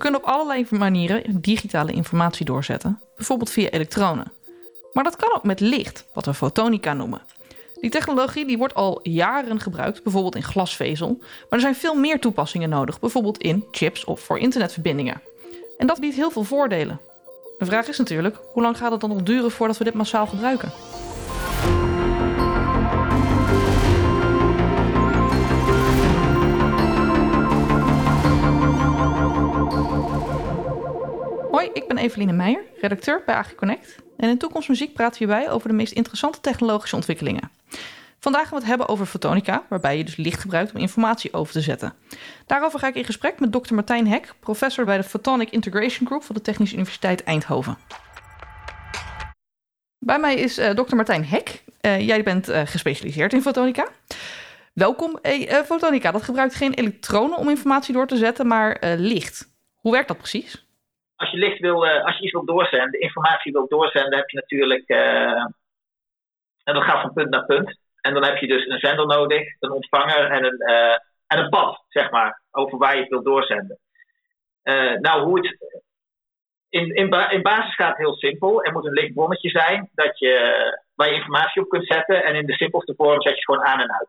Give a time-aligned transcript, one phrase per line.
[0.00, 4.32] kunnen op allerlei manieren digitale informatie doorzetten, bijvoorbeeld via elektronen.
[4.92, 7.22] Maar dat kan ook met licht, wat we fotonica noemen.
[7.80, 12.20] Die technologie die wordt al jaren gebruikt, bijvoorbeeld in glasvezel, maar er zijn veel meer
[12.20, 15.22] toepassingen nodig, bijvoorbeeld in chips of voor internetverbindingen.
[15.78, 17.00] En dat biedt heel veel voordelen.
[17.58, 20.26] De vraag is natuurlijk, hoe lang gaat het dan nog duren voordat we dit massaal
[20.26, 20.72] gebruiken?
[31.60, 33.96] Hoi, ik ben Eveline Meijer, redacteur bij AgriConnect.
[34.16, 37.50] En in Toekomst Muziek praten we hierbij over de meest interessante technologische ontwikkelingen.
[38.18, 41.52] Vandaag gaan we het hebben over fotonica, waarbij je dus licht gebruikt om informatie over
[41.52, 41.94] te zetten.
[42.46, 43.74] Daarover ga ik in gesprek met Dr.
[43.74, 47.78] Martijn Hek, professor bij de Photonic Integration Group van de Technische Universiteit Eindhoven.
[49.98, 50.96] Bij mij is uh, Dr.
[50.96, 51.64] Martijn Hek.
[51.80, 53.88] Uh, jij bent uh, gespecialiseerd in fotonica.
[54.72, 55.18] Welkom.
[55.66, 59.48] Fotonica, dat gebruikt geen elektronen om informatie door te zetten, maar licht.
[59.74, 60.68] Hoe werkt dat precies?
[61.20, 64.88] Als je licht wil, als je iets wil doorzenden, informatie wil doorzenden, heb je natuurlijk.
[66.64, 67.78] en dat gaat van punt naar punt.
[68.00, 70.92] En dan heb je dus een zender nodig, een ontvanger en een, uh,
[71.26, 73.78] en een pad, zeg maar, over waar je het wilt doorzenden.
[75.00, 75.56] Nou, hoe het.
[76.68, 78.64] In, in, in basis gaat het heel simpel.
[78.64, 80.34] Er moet een lichtbonnetje zijn dat je,
[80.94, 82.24] waar je informatie op kunt zetten.
[82.24, 84.08] En in de simpelste vorm zet je gewoon aan en uit.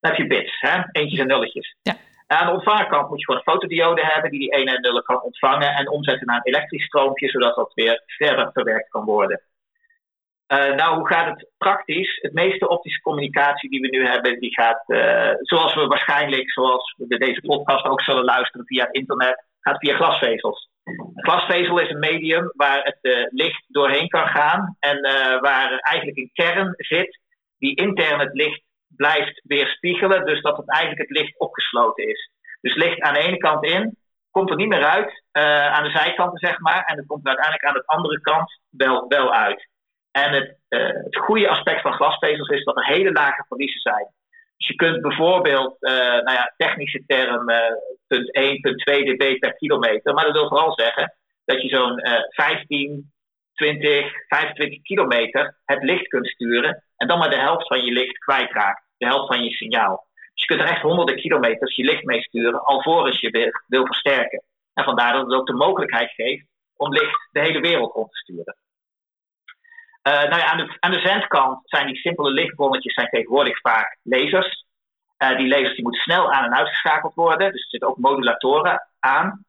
[0.00, 0.82] Dan heb je bits, hè?
[0.92, 1.76] eentjes en nulletjes.
[1.82, 1.96] Ja.
[2.34, 5.22] Aan de ontvangerkant moet je gewoon een fotodiode hebben die die ene en nullen kan
[5.22, 9.40] ontvangen en omzetten naar een elektrisch stroompje, zodat dat weer verder verwerkt kan worden.
[10.48, 12.18] Uh, nou, hoe gaat het praktisch?
[12.20, 16.94] Het meeste optische communicatie die we nu hebben, die gaat, uh, zoals we waarschijnlijk, zoals
[16.96, 20.68] we deze podcast ook zullen luisteren via het internet, gaat via glasvezels.
[21.14, 25.00] glasvezel is een medium waar het uh, licht doorheen kan gaan en
[25.40, 27.20] waar eigenlijk een kern zit
[27.58, 28.62] die intern het licht
[28.96, 32.30] blijft weerspiegelen, dus dat het eigenlijk het licht opgesloten is.
[32.60, 33.96] Dus licht aan de ene kant in,
[34.30, 35.22] komt er niet meer uit,
[35.72, 39.32] aan de zijkanten zeg maar, en het komt uiteindelijk aan de andere kant wel, wel
[39.32, 39.68] uit.
[40.22, 44.06] En het, uh, het goede aspect van glasvezels is dat er hele lage verliezen zijn.
[44.56, 47.44] Dus je kunt bijvoorbeeld, uh, nou ja, technische term,
[48.06, 50.14] punt 1, punt 2 dB per kilometer.
[50.14, 53.12] Maar dat wil vooral zeggen dat je zo'n 15,
[53.54, 56.84] 20, 25 kilometer het licht kunt sturen.
[56.96, 58.83] En dan maar de helft van je licht kwijtraakt.
[59.04, 60.06] De helft van je signaal.
[60.32, 63.86] Dus je kunt er echt honderden kilometers je licht mee sturen, alvorens je wil, wil
[63.86, 64.42] versterken.
[64.74, 68.16] En vandaar dat het ook de mogelijkheid geeft om licht de hele wereld rond te
[68.16, 68.56] sturen.
[70.08, 73.98] Uh, nou ja, aan de, aan de zendkant zijn die simpele lichtbonnetjes zijn tegenwoordig vaak
[74.02, 74.64] lasers.
[75.18, 77.52] Uh, die lasers die moeten snel aan en uitgeschakeld worden.
[77.52, 79.44] Dus er zitten ook modulatoren aan.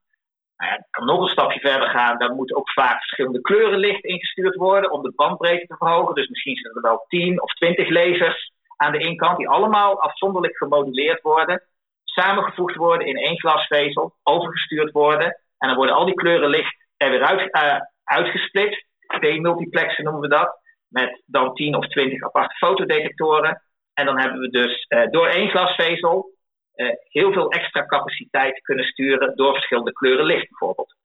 [0.57, 2.17] Nou ja, kan nog een stapje verder gaan.
[2.17, 6.15] Daar moeten ook vaak verschillende kleuren licht ingestuurd worden om de bandbreedte te verhogen.
[6.15, 10.57] Dus misschien zijn er wel 10 of 20 lasers aan de inkant die allemaal afzonderlijk
[10.57, 11.63] gemoduleerd worden.
[12.03, 15.27] Samengevoegd worden in één glasvezel, overgestuurd worden.
[15.57, 18.85] En dan worden al die kleuren licht er weer uit, uh, uitgesplitst
[19.19, 20.59] P-multiplexen noemen we dat.
[20.87, 23.61] Met dan 10 of 20 aparte fotodetectoren.
[23.93, 26.29] En dan hebben we dus uh, door één glasvezel
[26.75, 30.95] uh, heel veel extra capaciteit kunnen sturen door verschillende kleuren licht bijvoorbeeld.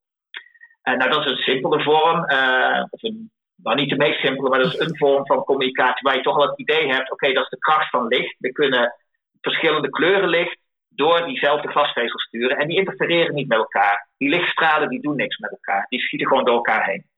[0.83, 2.21] Nou, dat is een simpele vorm,
[2.91, 3.31] of een,
[3.63, 6.37] nou niet de meest simpele, maar dat is een vorm van communicatie waar je toch
[6.37, 8.37] wel het idee hebt, oké, okay, dat is de kracht van licht.
[8.39, 8.95] We kunnen
[9.41, 14.09] verschillende kleuren licht door diezelfde glasvezel sturen en die interfereren niet met elkaar.
[14.17, 17.09] Die lichtstralen die doen niks met elkaar, die schieten gewoon door elkaar heen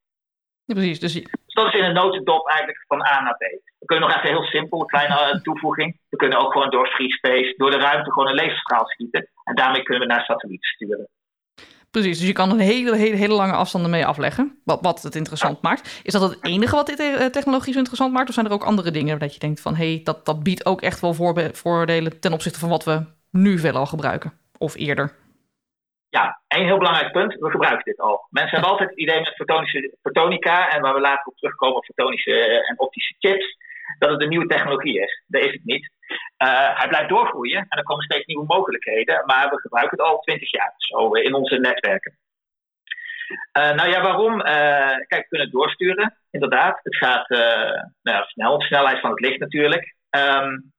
[0.75, 1.01] precies.
[1.01, 1.13] Dus...
[1.13, 3.41] dus dat is in een notendop eigenlijk van A naar B.
[3.79, 5.99] We kunnen nog even heel simpel, een kleine eh, toevoeging.
[6.09, 9.29] We kunnen ook gewoon door free space, door de ruimte, gewoon een laserstraal schieten.
[9.45, 11.09] En daarmee kunnen we naar satellieten sturen.
[11.93, 14.61] Precies, dus je kan een hele, hele, hele lange afstanden mee afleggen.
[14.65, 16.01] Wat, wat het interessant maakt.
[16.03, 18.29] Is dat het enige wat dit eh, technologie zo interessant maakt?
[18.29, 19.75] Of zijn er ook andere dingen dat je denkt van...
[19.75, 21.15] hé, hey, dat, dat biedt ook echt wel
[21.53, 24.33] voordelen ten opzichte van wat we nu veelal gebruiken?
[24.59, 25.21] Of eerder?
[26.19, 28.27] ja, één heel belangrijk punt, we gebruiken dit al.
[28.31, 32.33] Mensen hebben altijd het idee met fotonische, fotonica, en waar we later op terugkomen fotonische
[32.33, 33.57] eh, en optische chips,
[33.99, 35.23] dat het een nieuwe technologie is.
[35.27, 35.91] Dat is het niet.
[36.45, 40.21] Uh, hij blijft doorgroeien en er komen steeds nieuwe mogelijkheden, maar we gebruiken het al
[40.21, 42.17] twintig jaar zo in onze netwerken.
[43.59, 44.33] Uh, nou ja, waarom?
[44.33, 44.45] Uh,
[45.07, 46.81] kijk, we kunnen het doorsturen, inderdaad.
[46.83, 47.29] Het gaat
[48.03, 49.95] nou, snel, de snelheid van het licht natuurlijk.
[50.11, 50.73] Um,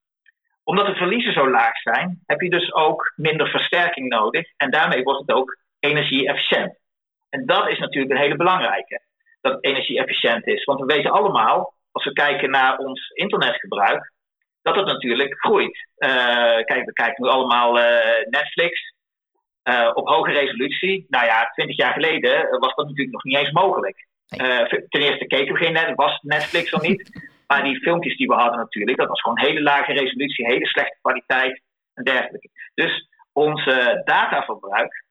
[0.63, 4.47] omdat de verliezen zo laag zijn, heb je dus ook minder versterking nodig.
[4.57, 6.77] En daarmee wordt het ook energie-efficiënt.
[7.29, 9.01] En dat is natuurlijk een hele belangrijke,
[9.41, 10.63] dat het energie-efficiënt is.
[10.63, 14.11] Want we weten allemaal, als we kijken naar ons internetgebruik,
[14.61, 15.87] dat het natuurlijk groeit.
[15.97, 16.09] Uh,
[16.63, 17.85] kijk, we kijken nu allemaal uh,
[18.29, 18.93] Netflix
[19.63, 21.05] uh, op hoge resolutie.
[21.09, 24.07] Nou ja, twintig jaar geleden was dat natuurlijk nog niet eens mogelijk.
[24.89, 27.01] ten eerste keken we geen net, was Netflix nog niet.
[27.47, 30.97] Maar die filmpjes die we hadden natuurlijk, dat was gewoon hele lage resolutie, hele slechte
[31.01, 31.61] kwaliteit
[31.93, 32.49] en dergelijke.
[32.73, 33.63] Dus ons
[34.03, 35.05] dataverbruik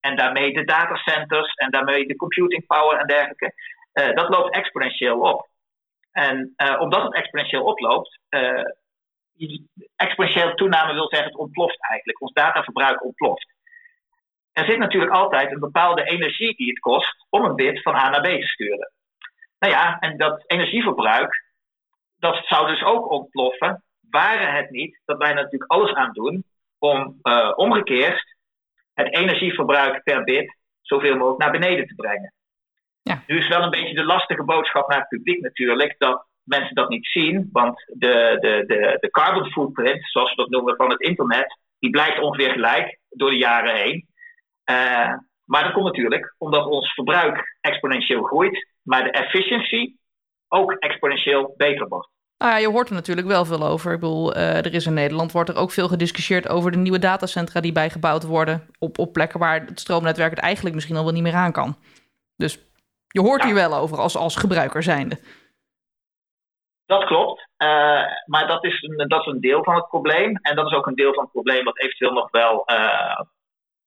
[0.00, 3.52] en daarmee de datacenters en daarmee de computing power en dergelijke,
[3.92, 5.51] dat loopt exponentieel op.
[6.12, 8.20] En omdat het exponentieel oploopt,
[9.96, 12.20] exponentieel toename wil zeggen het ontploft eigenlijk.
[12.20, 13.54] Ons dataverbruik ontploft.
[14.52, 18.08] Er zit natuurlijk altijd een bepaalde energie die het kost om een bit van A
[18.08, 18.92] naar B te sturen.
[19.58, 21.44] Nou ja, en dat energieverbruik,
[22.18, 26.44] dat zou dus ook ontploffen, waren het niet dat wij natuurlijk alles aan doen
[26.78, 28.36] om uh, omgekeerd
[28.94, 32.32] het energieverbruik per bit zoveel mogelijk naar beneden te brengen.
[33.02, 33.22] Ja.
[33.26, 36.88] Nu is wel een beetje de lastige boodschap naar het publiek natuurlijk, dat mensen dat
[36.88, 41.00] niet zien, want de, de, de, de carbon footprint, zoals we dat noemen van het
[41.00, 44.06] internet, die blijft ongeveer gelijk door de jaren heen.
[44.70, 45.14] Uh,
[45.44, 49.94] maar dat komt natuurlijk omdat ons verbruik exponentieel groeit, maar de efficiency
[50.48, 52.08] ook exponentieel beter wordt.
[52.38, 53.92] Nou ja, je hoort er natuurlijk wel veel over.
[53.92, 56.98] Ik bedoel, uh, er is in Nederland wordt er ook veel gediscussieerd over de nieuwe
[56.98, 61.12] datacentra die bijgebouwd worden op, op plekken waar het stroomnetwerk het eigenlijk misschien al wel
[61.12, 61.76] niet meer aan kan.
[62.36, 62.71] Dus
[63.12, 65.18] je hoort hier wel over als, als gebruiker zijnde.
[66.86, 70.36] Dat klopt, uh, maar dat is, een, dat is een deel van het probleem.
[70.36, 73.20] En dat is ook een deel van het probleem wat eventueel nog wel uh,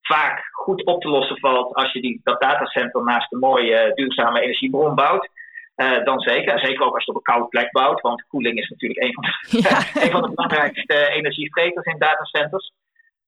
[0.02, 4.42] vaak goed op te lossen valt als je die, dat datacenter naast een mooie duurzame
[4.42, 5.30] energiebron bouwt.
[5.76, 6.60] Uh, dan zeker.
[6.60, 8.02] Zeker ook als je op een koude plek bouwt.
[8.02, 9.78] Want koeling is natuurlijk een van de, ja.
[10.06, 12.72] een van de belangrijkste energievreters in datacenters.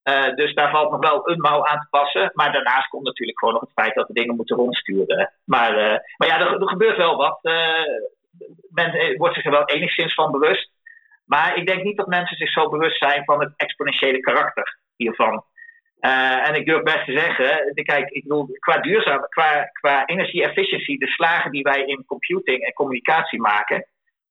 [0.07, 2.31] Uh, dus daar valt nog wel een mouw aan te passen.
[2.33, 5.33] Maar daarnaast komt natuurlijk gewoon nog het feit dat we dingen moeten rondsturen.
[5.45, 7.39] Maar, uh, maar ja, er, gebeurt wel wat.
[8.69, 10.71] men wordt zich er wel enigszins van bewust.
[11.25, 15.43] Maar ik denk niet dat mensen zich zo bewust zijn van het exponentiële karakter hiervan.
[16.01, 20.97] Uh, en ik durf best te zeggen, kijk, ik bedoel, qua duurzaam, qua, qua energie-efficiency,
[20.97, 23.85] de slagen die wij in computing en communicatie maken,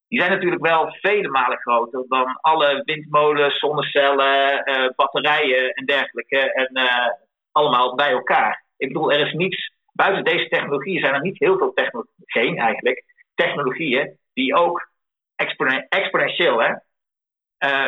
[0.09, 6.53] die zijn natuurlijk wel vele malen groter dan alle windmolens, zonnecellen, uh, batterijen en dergelijke.
[6.53, 7.09] En uh,
[7.53, 8.65] allemaal bij elkaar.
[8.77, 13.05] Ik bedoel, er is niets, buiten deze technologieën zijn er niet heel veel technologieën, eigenlijk,
[13.35, 14.91] technologieën die ook
[15.89, 16.75] exponentieel hè,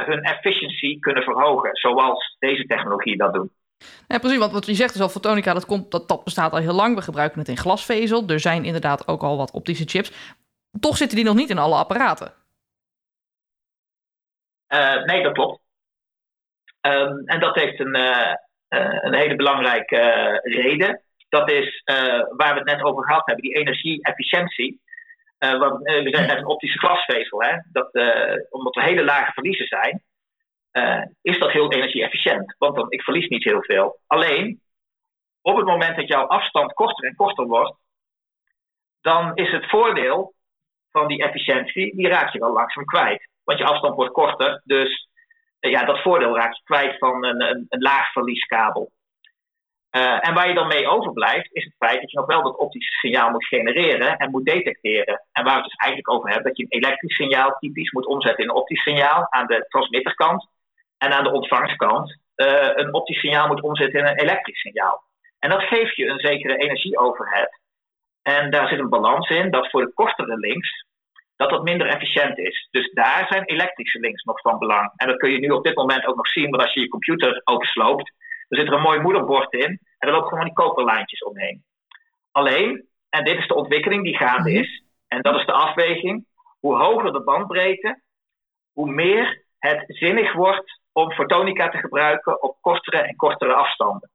[0.05, 3.51] hun efficiency kunnen verhogen, zoals deze technologieën dat doen.
[4.09, 6.59] Ja, precies, want wat je zegt is al, fotonica, dat, komt, dat, dat bestaat al
[6.59, 6.95] heel lang.
[6.95, 8.27] We gebruiken het in glasvezel.
[8.27, 10.37] Er zijn inderdaad ook al wat optische chips.
[10.81, 12.33] Toch zitten die nog niet in alle apparaten.
[14.69, 15.61] Uh, nee, dat klopt.
[16.81, 18.35] Um, en dat heeft een, uh,
[18.69, 20.01] uh, een hele belangrijke
[20.43, 21.03] reden.
[21.29, 21.83] Dat is
[22.37, 24.81] waar we het net over gehad hebben, die energie-efficiëntie.
[25.39, 27.57] we zijn net een optische glasvezel, hè?
[27.73, 27.91] Dat,
[28.51, 30.03] omdat we hele lage verliezen zijn
[31.23, 32.55] is dat heel energie-efficiënt.
[32.59, 34.01] Want dan, ik verlies niet heel veel.
[34.07, 34.61] Alleen,
[35.41, 37.77] op het moment dat jouw afstand korter en korter wordt,
[39.01, 40.35] dan is het voordeel
[40.91, 43.29] van die efficiëntie, die raak je wel langzaam kwijt.
[43.45, 45.09] Want je afstand wordt korter, dus
[45.61, 48.91] uh, ja, dat voordeel raak je kwijt van een, een, een laagverlieskabel.
[49.97, 52.59] Uh, en waar je dan mee overblijft, is het feit dat je nog wel dat
[52.59, 55.23] optische signaal moet genereren en moet detecteren.
[55.33, 58.07] En waar we het dus eigenlijk over hebben, dat je een elektrisch signaal typisch moet
[58.07, 60.49] omzetten in een optisch signaal aan de transmitterkant
[60.99, 65.03] en aan de ontvangskant uh, een optisch signaal moet omzetten in een elektrisch signaal.
[65.39, 67.58] En dat geeft je een zekere energieoverhead.
[68.37, 70.87] En daar zit een balans in dat voor de kortere links
[71.37, 72.69] dat dat minder efficiënt is.
[72.71, 74.93] Dus daar zijn elektrische links nog van belang.
[74.97, 76.89] En dat kun je nu op dit moment ook nog zien, want als je je
[76.89, 78.13] computer opensloopt,
[78.49, 81.65] er zit er een mooi moederbord in en er lopen gewoon die koperlijntjes omheen.
[82.33, 84.59] Alleen, en dit is de ontwikkeling die gaande mhm.
[84.59, 86.27] is, en dat is de afweging,
[86.61, 88.03] hoe hoger de bandbreedte,
[88.73, 94.11] hoe meer het zinnig wordt om fotonica te gebruiken op kortere en kortere afstanden.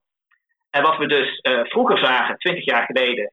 [0.70, 3.32] En wat we dus uh, vroeger zagen, 20 jaar geleden,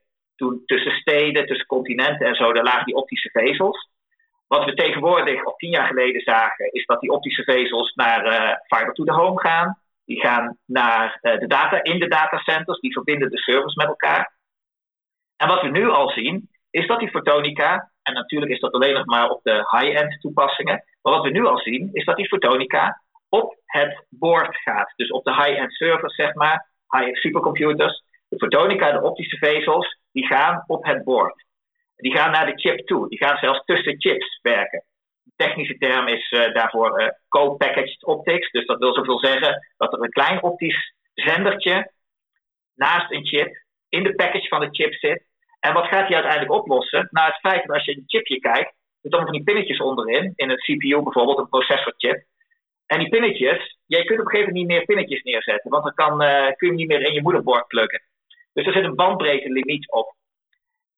[0.65, 3.89] tussen steden, tussen continenten en zo, daar lagen die optische vezels.
[4.47, 8.55] Wat we tegenwoordig, of 10 jaar geleden zagen, is dat die optische vezels naar uh,
[8.67, 9.77] fiber to the home gaan.
[10.05, 14.33] Die gaan naar uh, de data in de datacenters, die verbinden de servers met elkaar.
[15.37, 18.93] En wat we nu al zien, is dat die fotonica, en natuurlijk is dat alleen
[18.93, 22.27] nog maar op de high-end toepassingen, maar wat we nu al zien, is dat die
[22.27, 24.93] fotonica op het board gaat.
[24.95, 28.03] Dus op de high-end servers, zeg maar, high-end supercomputers.
[28.31, 31.45] De fotonica, de optische vezels, die gaan op het board.
[31.95, 33.09] Die gaan naar de chip toe.
[33.09, 34.83] Die gaan zelfs tussen chips werken.
[35.23, 38.51] De technische term is uh, daarvoor uh, co-packaged optics.
[38.51, 41.91] Dus dat wil zoveel zeggen dat er een klein optisch zendertje
[42.75, 45.23] naast een chip in de package van de chip zit.
[45.59, 47.07] En wat gaat die uiteindelijk oplossen?
[47.11, 50.33] Nou, het feit dat als je een chipje kijkt, er dan van die pinnetjes onderin,
[50.35, 52.23] in een CPU bijvoorbeeld, een processorchip.
[52.85, 55.93] En die pinnetjes, jij kunt op een gegeven moment niet meer pinnetjes neerzetten, want dan
[55.93, 58.01] kan, uh, kun je hem niet meer in je moederbord plukken.
[58.53, 60.15] Dus er zit een bandbreedte limiet op.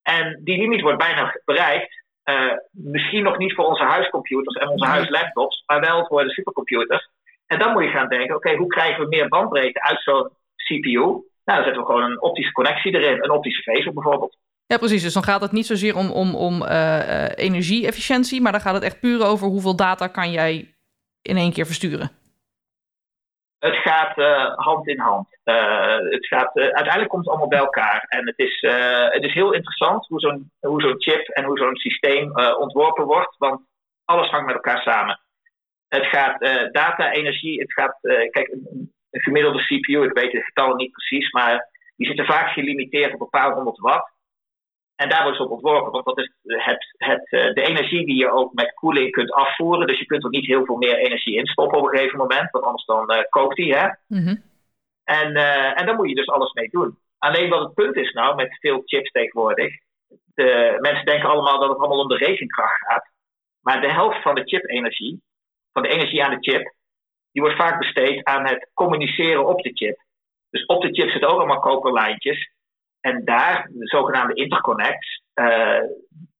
[0.01, 2.01] En die limiet wordt bijna bereikt.
[2.25, 7.10] Uh, misschien nog niet voor onze huiscomputers en onze huislaptops, maar wel voor de supercomputers.
[7.48, 10.29] En dan moet je gaan denken: oké, okay, hoe krijgen we meer bandbreedte uit zo'n
[10.55, 11.00] CPU?
[11.45, 14.38] Nou, dan zetten we gewoon een optische connectie erin, een optische vezel bijvoorbeeld.
[14.65, 15.01] Ja, precies.
[15.01, 18.83] Dus dan gaat het niet zozeer om, om, om uh, energie-efficiëntie, maar dan gaat het
[18.83, 20.75] echt puur over hoeveel data kan jij
[21.22, 22.12] in één keer versturen.
[23.63, 25.27] Het gaat uh, hand in hand.
[25.46, 28.05] Uh, het gaat, uh, uiteindelijk komt het allemaal bij elkaar.
[28.08, 28.62] En het is,
[29.10, 33.36] het is heel interessant hoe zo'n hoe zo'n chip en hoe zo'n systeem ontworpen wordt.
[33.38, 33.62] Want
[34.05, 35.20] alles hangt met elkaar samen.
[35.88, 36.39] Het gaat
[36.72, 37.60] data, energie.
[37.60, 38.67] Het gaat, kijk, een,
[39.12, 43.22] een, gemiddelde CPU, ik weet de getallen niet precies, maar die zitten vaak gelimiteerd op
[43.22, 44.12] een paar honderd watt.
[45.03, 48.31] En daar wordt ze op ontworpen, want dat is het, het, de energie die je
[48.31, 49.88] ook met koeling kunt afvoeren.
[49.88, 52.51] Dus je kunt er niet heel veel meer energie in stoppen op een gegeven moment,
[52.51, 53.75] want anders dan uh, kookt die.
[53.75, 53.88] Hè?
[54.07, 54.43] Mm-hmm.
[55.03, 56.98] En, uh, en daar moet je dus alles mee doen.
[57.17, 59.74] Alleen wat het punt is nou met veel chips tegenwoordig.
[60.33, 63.12] De, mensen denken allemaal dat het allemaal om de rekenkracht gaat.
[63.62, 65.22] Maar de helft van de chipenergie,
[65.74, 66.74] van de energie aan de chip,
[67.31, 69.98] die wordt vaak besteed aan het communiceren op de chip.
[70.50, 72.51] Dus op de chip zitten ook allemaal koperlijntjes.
[73.03, 75.81] En daar, de zogenaamde interconnects, uh,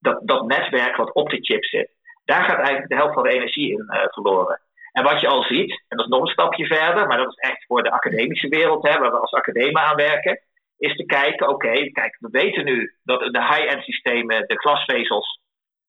[0.00, 1.90] dat, dat netwerk wat op de chip zit,
[2.24, 4.60] daar gaat eigenlijk de helft van de energie in uh, verloren.
[4.92, 7.50] En wat je al ziet, en dat is nog een stapje verder, maar dat is
[7.50, 10.40] echt voor de academische wereld, hè, waar we als academie aan werken,
[10.78, 15.40] is te kijken, oké, kijk, we weten nu dat de high-end systemen, de glasvezels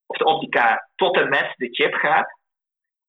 [0.06, 2.40] of de optica tot en met de chip gaat.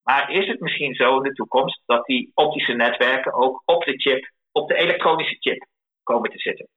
[0.03, 3.99] Maar is het misschien zo in de toekomst dat die optische netwerken ook op de
[3.99, 5.67] chip, op de elektronische chip
[6.03, 6.69] komen te zitten?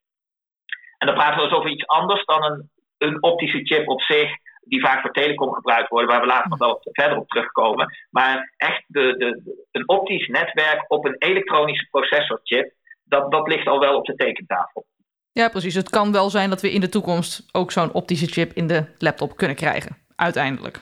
[1.00, 4.30] En dan praten we dus over iets anders dan een, een optische chip op zich,
[4.62, 7.98] die vaak voor telecom gebruikt worden, waar we later nog wel verder op terugkomen.
[8.10, 13.80] Maar echt de, de, een optisch netwerk op een elektronische processorchip, dat, dat ligt al
[13.80, 14.86] wel op de tekentafel.
[15.32, 15.76] Ja, precies.
[15.76, 18.86] Het kan wel zijn dat we in de toekomst ook zo'n optische chip in de
[18.98, 20.80] laptop kunnen krijgen, uiteindelijk.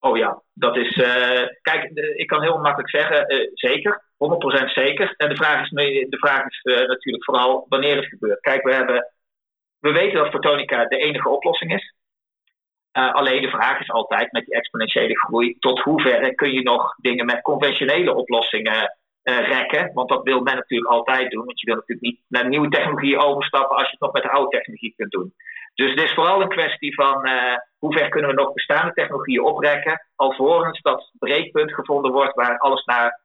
[0.00, 0.96] Oh ja, dat is.
[0.96, 1.06] Uh,
[1.62, 5.14] kijk, ik kan heel makkelijk zeggen, uh, zeker, 100% zeker.
[5.16, 5.70] En de vraag is,
[6.08, 8.40] de vraag is uh, natuurlijk vooral wanneer het gebeurt.
[8.40, 9.12] Kijk, we, hebben,
[9.80, 11.94] we weten dat fotonica de enige oplossing is.
[12.92, 17.26] alleen de vraag is altijd met die exponentiële groei, tot hoeverre kun je nog dingen
[17.26, 19.90] met conventionele oplossingen rekken?
[19.94, 23.18] Want dat wil men natuurlijk altijd doen, want je wil natuurlijk niet naar nieuwe technologieën
[23.18, 25.34] overstappen als je het nog met de oude technologie kunt doen.
[25.74, 27.28] Dus het is vooral een kwestie van
[27.78, 32.84] hoe ver kunnen we nog bestaande technologieën oprekken, alvorens dat breekpunt gevonden wordt waar alles
[32.84, 33.20] naar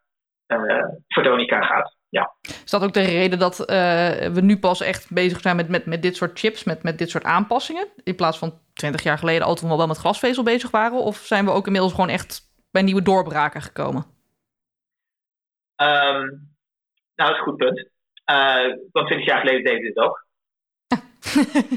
[0.48, 1.96] uh, fotonica gaat.
[2.10, 2.34] Ja.
[2.42, 3.66] Is dat ook de reden dat uh,
[4.34, 7.10] we nu pas echt bezig zijn met, met, met dit soort chips, met, met dit
[7.10, 7.88] soort aanpassingen?
[8.04, 10.98] In plaats van 20 jaar geleden al toen we wel met glasvezel bezig waren?
[10.98, 14.06] Of zijn we ook inmiddels gewoon echt bij nieuwe doorbraken gekomen?
[15.76, 16.52] Um,
[17.16, 17.90] nou, dat is een goed punt.
[18.92, 20.26] want 20 jaar geleden deden we dit ook.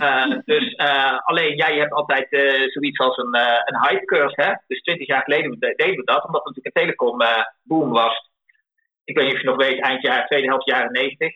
[0.00, 4.42] uh, dus uh, alleen jij hebt altijd uh, zoiets als een, een hype curve.
[4.42, 4.52] Hè?
[4.66, 7.18] Dus 20 jaar geleden deden we dat, omdat het natuurlijk een telecom
[7.62, 8.25] boom was.
[9.06, 11.34] Ik weet niet of je nog weet, eind jaar, tweede helft jaren 90.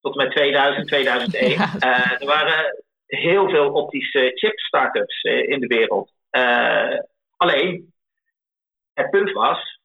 [0.00, 1.50] Tot en met 2000, 2001.
[1.58, 2.18] Ja.
[2.20, 6.12] er waren heel veel optische chip startups in de wereld.
[7.36, 7.94] alleen,
[8.94, 9.80] het punt was,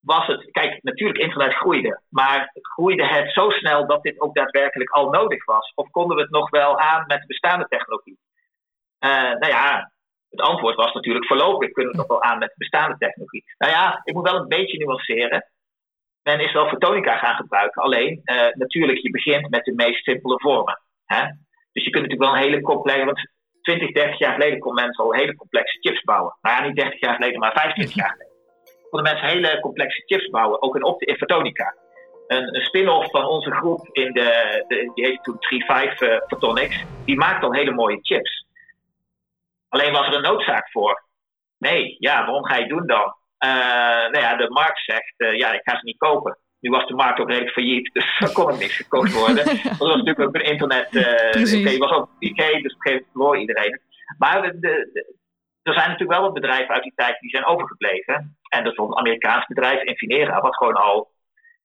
[0.00, 4.90] was het, kijk, natuurlijk internet groeide, maar groeide het zo snel dat dit ook daadwerkelijk
[4.90, 5.72] al nodig was?
[5.74, 8.18] Of konden we het nog wel aan met de bestaande technologie?
[9.38, 9.92] Nou ja,
[10.30, 13.44] het antwoord was natuurlijk voorlopig kunnen we het nog wel aan met de bestaande technologie.
[13.58, 15.50] Nou ja, ik moet wel een beetje nuanceren.
[16.22, 20.40] Men is wel fotonica gaan gebruiken, alleen uh, natuurlijk, je begint met de meest simpele
[20.40, 20.80] vormen.
[21.04, 21.22] Hè?
[21.72, 23.30] Dus je kunt natuurlijk wel een hele complexe, want
[23.62, 26.36] 20, 30 jaar geleden kon mensen al hele complexe chips bouwen.
[26.40, 28.32] Nou ja, niet 30 jaar geleden, maar 25 jaar geleden
[28.92, 31.74] konden mensen hele complexe chips bouwen, ook in, fotonica.
[32.26, 35.36] Een, een spin-off van onze groep, in de, de die heette toen
[35.90, 38.46] 3.5 uh, Photonics, die maakt al hele mooie chips.
[39.68, 41.02] Alleen was er een noodzaak voor.
[41.58, 43.14] Nee, ja, waarom ga je doen dan?
[43.44, 46.38] Uh, nou ja, de markt zegt, uh, ja, ik ga ze niet kopen.
[46.60, 49.44] Nu was de markt ook redelijk failliet, dus er kon er niks gekocht worden.
[49.78, 50.94] dat was natuurlijk ook een internet.
[50.94, 53.80] Uh, Oké, was ook PK, dus op een gegeven moment verloor iedereen.
[54.18, 55.16] Maar de, de,
[55.62, 58.36] er zijn natuurlijk wel wat bedrijven uit die tijd die zijn overgebleven.
[58.48, 61.10] En dat is een Amerikaans bedrijf, Infinera, wat gewoon al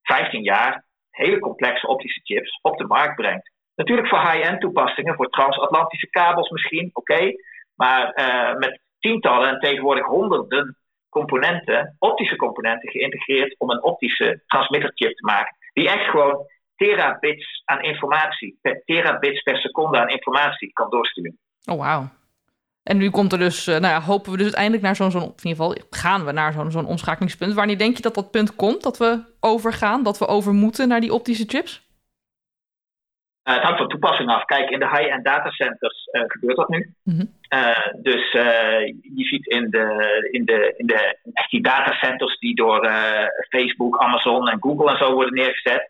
[0.01, 3.51] 15 jaar hele complexe optische chips op de markt brengt.
[3.75, 7.31] Natuurlijk voor high-end toepassingen, voor transatlantische kabels misschien, oké.
[7.75, 10.77] maar uh, met tientallen en tegenwoordig honderden
[11.09, 15.55] componenten, optische componenten geïntegreerd om een optische transmitterchip te maken.
[15.73, 16.45] Die echt gewoon
[16.75, 21.37] terabits aan informatie, terabits per seconde aan informatie kan doorsturen.
[21.65, 22.09] Oh, wauw.
[22.83, 25.17] En nu komt er dus, uh, nou ja, hopen we dus uiteindelijk naar zo'n, zo
[25.17, 27.53] in ieder geval gaan we naar zo'n zo'n omschakelingspunt.
[27.53, 31.01] Wanneer denk je dat dat punt komt, dat we overgaan, dat we over moeten naar
[31.01, 31.85] die optische chips?
[33.43, 34.45] Uh, het hangt van toepassing af.
[34.45, 36.93] Kijk, in de high-end datacenters uh, gebeurt dat nu.
[37.03, 37.36] Mm-hmm.
[38.01, 38.31] Dus
[39.01, 41.17] je ziet in de, in de, in de
[41.49, 42.89] die datacenters die door
[43.49, 45.89] Facebook, Amazon en Google en zo worden neergezet.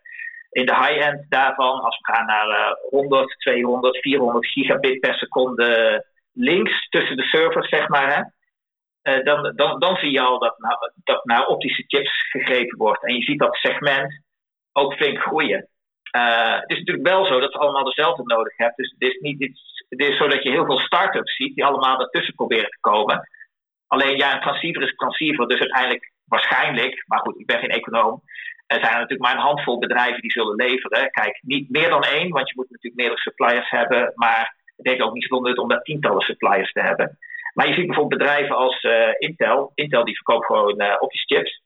[0.51, 6.89] in de high-end daarvan, als we gaan naar 100, 200, 400 gigabit per seconde links
[6.89, 11.25] tussen de servers, zeg maar, hè, dan, dan, dan zie je al dat, nou, dat
[11.25, 13.03] naar optische chips gegrepen wordt.
[13.03, 14.23] En je ziet dat segment
[14.71, 15.69] ook flink groeien.
[16.11, 18.75] Het is natuurlijk wel zo dat ze allemaal dezelfde nodig hebben.
[18.75, 21.65] Dus het is, niet iets, het is zo dat je heel veel start-ups ziet die
[21.65, 23.29] allemaal ertussen proberen te komen.
[23.87, 27.69] Alleen ja, een transceiver is een transceiver, dus uiteindelijk waarschijnlijk, maar goed, ik ben geen
[27.69, 28.21] econoom,
[28.67, 31.11] er zijn natuurlijk maar een handvol bedrijven die zullen leveren.
[31.11, 35.01] Kijk, niet meer dan één, want je moet natuurlijk meerdere suppliers hebben, maar het heeft
[35.01, 37.17] ook niet zoveel nut om daar tientallen suppliers te hebben.
[37.53, 39.71] Maar je ziet bijvoorbeeld bedrijven als uh, Intel.
[39.73, 41.61] Intel die verkoopt gewoon uh, optische chips.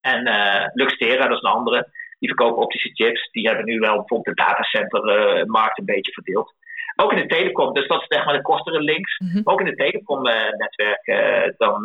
[0.00, 3.30] En uh, Luxtera, dat is een andere, die verkopen optische chips.
[3.30, 6.54] Die hebben nu wel bijvoorbeeld de datacentermarkt een beetje verdeeld.
[7.00, 9.18] Ook in de telecom, dus dat is zeg maar de kostere links.
[9.18, 9.40] Mm -hmm.
[9.44, 11.82] Ook in de telecomnetwerken, dan,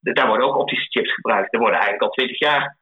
[0.00, 1.52] daar worden ook optische chips gebruikt.
[1.52, 2.78] Er worden eigenlijk al twintig jaar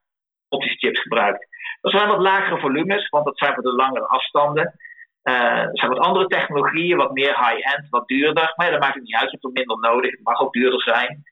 [0.49, 1.47] optische chips gebruikt.
[1.81, 4.75] Dat zijn wat lagere volumes, want dat zijn voor de langere afstanden.
[5.23, 8.53] Uh, er zijn wat andere technologieën, wat meer high-end, wat duurder.
[8.57, 10.11] Maar ja, dat maakt het niet uit, je hebt er minder nodig.
[10.11, 11.23] Het mag ook duurder zijn.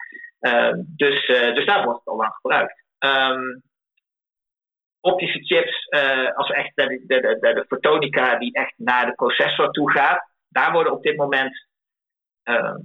[0.41, 2.85] Uh, dus, uh, dus daar wordt het al lang gebruikt.
[2.99, 3.63] Um,
[5.07, 5.89] optische chips,
[6.35, 10.29] als we echt de, de, de, de, fotonica die echt naar de processor toe gaat,
[10.49, 11.67] daar worden op dit moment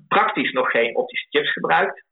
[0.07, 2.03] praktisch nog geen optische chips gebruikt.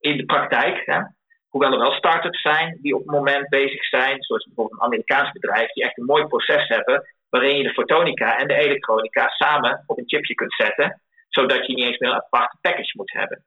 [0.00, 1.00] in de praktijk, hè.
[1.48, 5.32] hoewel er wel start-ups zijn die op het moment bezig zijn, zoals bijvoorbeeld een Amerikaans
[5.32, 9.84] bedrijf, die echt een mooi proces hebben waarin je de fotonica en de elektronica samen
[9.86, 13.44] op een chipje kunt zetten, zodat je niet eens meer een aparte package moet hebben.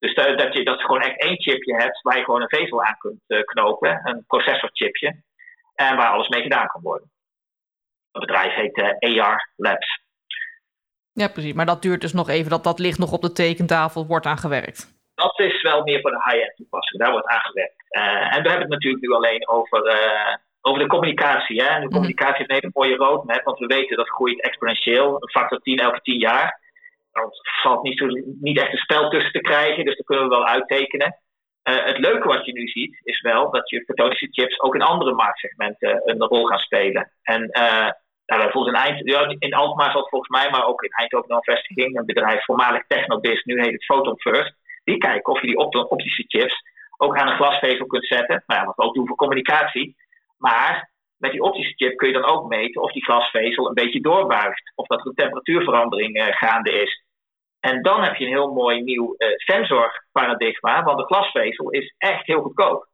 [0.00, 2.58] Dus dat, dat je, dat je gewoon echt één chipje hebt waar je gewoon een
[2.58, 5.22] vezel aan kunt uh, knopen, een processorchipje,
[5.74, 7.10] en waar alles mee gedaan kan worden.
[8.12, 10.00] Het bedrijf heet uh, AR Labs.
[11.12, 11.52] Ja, precies.
[11.52, 14.38] Maar dat duurt dus nog even, dat, dat ligt nog op de tekentafel, wordt aan
[14.38, 14.98] gewerkt.
[15.14, 17.84] Dat is wel meer voor de high-end toepassing, daar wordt aan gewerkt.
[17.90, 19.82] Uh, en we hebben het natuurlijk nu alleen over
[20.60, 21.62] over de communicatie.
[21.62, 21.74] Hè?
[21.74, 21.94] De mhm.
[21.94, 25.78] communicatie heeft een hele mooie roadmap, want we weten dat groeit exponentieel, een factor 10
[25.78, 26.59] elke 10 jaar.
[27.22, 28.06] Er valt niet, zo,
[28.40, 31.16] niet echt een spel tussen te krijgen, dus dat kunnen we wel uittekenen.
[31.64, 34.82] Uh, het leuke wat je nu ziet, is wel dat je fotonische chips ook in
[34.82, 37.12] andere marktsegmenten een rol gaan spelen.
[37.22, 37.90] En uh,
[38.26, 41.42] nou, in, Eind, ja, in Alkmaar zal het volgens mij, maar ook in Eindhoven een
[41.42, 44.54] vestiging, een bedrijf voormalig Technobis, nu heet het Photon First.
[44.84, 46.62] Die kijken of je die optische chips
[46.96, 48.42] ook aan een glasvezel kunt zetten.
[48.46, 49.96] Nou ja, wat we ook doen voor communicatie.
[50.38, 54.00] Maar met die optische chip kun je dan ook meten of die glasvezel een beetje
[54.00, 54.72] doorbuigt.
[54.74, 57.02] Of dat er een temperatuurverandering gaande is.
[57.60, 62.26] En dan heb je een heel mooi nieuw uh, sensorparadigma, want de glasvezel is echt
[62.26, 62.88] heel goedkoop.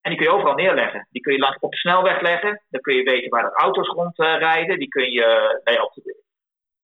[0.00, 1.08] En die kun je overal neerleggen.
[1.10, 2.62] Die kun je langs op de snelweg leggen.
[2.68, 4.78] Dan kun je weten waar er auto's rondrijden.
[4.78, 6.22] Die kun je nee, op, de,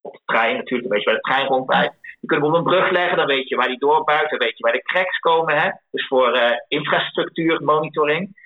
[0.01, 1.95] op de trein natuurlijk, dan weet je waar de trein rondrijdt.
[2.21, 4.31] Je kunt hem op een brug leggen, dan weet je waar die doorbuigt.
[4.31, 5.61] Dan weet je waar de cracks komen.
[5.61, 5.71] Hè?
[5.91, 8.37] Dus voor uh, infrastructuur monitoring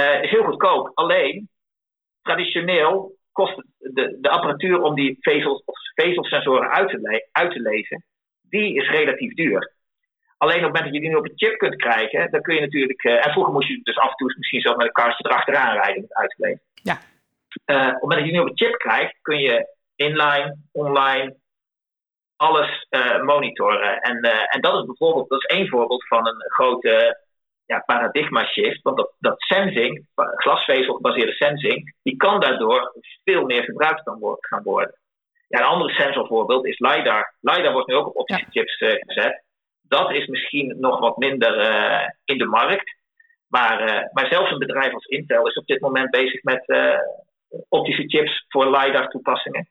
[0.00, 0.90] uh, is heel goedkoop.
[0.94, 1.48] Alleen,
[2.22, 7.60] traditioneel kost het de, de apparatuur om die vezels, of vezelsensoren uit te, uit te
[7.60, 8.04] lezen,
[8.48, 9.74] die is relatief duur.
[10.38, 12.54] Alleen op het moment dat je die nu op een chip kunt krijgen, dan kun
[12.54, 13.04] je natuurlijk.
[13.04, 15.76] Uh, en vroeger moest je dus af en toe misschien zelfs met een kartje erachteraan
[15.76, 16.62] rijden met uit te lezen.
[16.82, 16.98] Ja.
[17.66, 20.56] Uh, op het moment dat je die nu op een chip krijgt, kun je inline,
[20.72, 21.36] online,
[22.36, 24.00] alles uh, monitoren.
[24.00, 27.25] En, en dat is bijvoorbeeld, dat is één voorbeeld van een grote
[27.66, 28.82] ja, paradigma shift.
[28.82, 32.92] Want dat, dat sensing, glasvezelgebaseerde sensing, die kan daardoor
[33.24, 34.94] veel meer gebruikt dan gaan worden.
[35.48, 37.34] Ja, een ander sensorvoorbeeld is LiDAR.
[37.40, 39.44] LiDAR wordt nu ook op optische chips uh, gezet.
[39.82, 42.96] Dat is misschien nog wat minder uh, in de markt.
[43.48, 46.64] Maar, uh, maar zelfs een bedrijf als Intel is op dit moment bezig met
[47.68, 49.68] optische chips voor LiDAR toepassingen.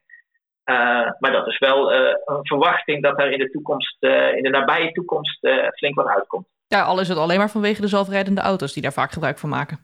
[1.19, 3.97] maar dat is wel een verwachting dat er in de toekomst,
[4.35, 5.39] in de nabije toekomst,
[5.75, 6.47] flink wat uitkomt.
[6.67, 9.49] Ja, al is het alleen maar vanwege de zelfrijdende auto's die daar vaak gebruik van
[9.49, 9.79] maken.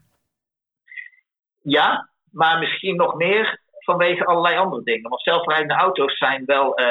[1.62, 5.10] Ja, maar misschien nog meer vanwege allerlei andere dingen.
[5.10, 6.86] Want zelfrijdende auto's zijn wel, uh,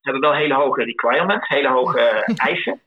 [0.00, 2.00] hebben wel hele hoge requirements, hele hoge
[2.50, 2.80] eisen.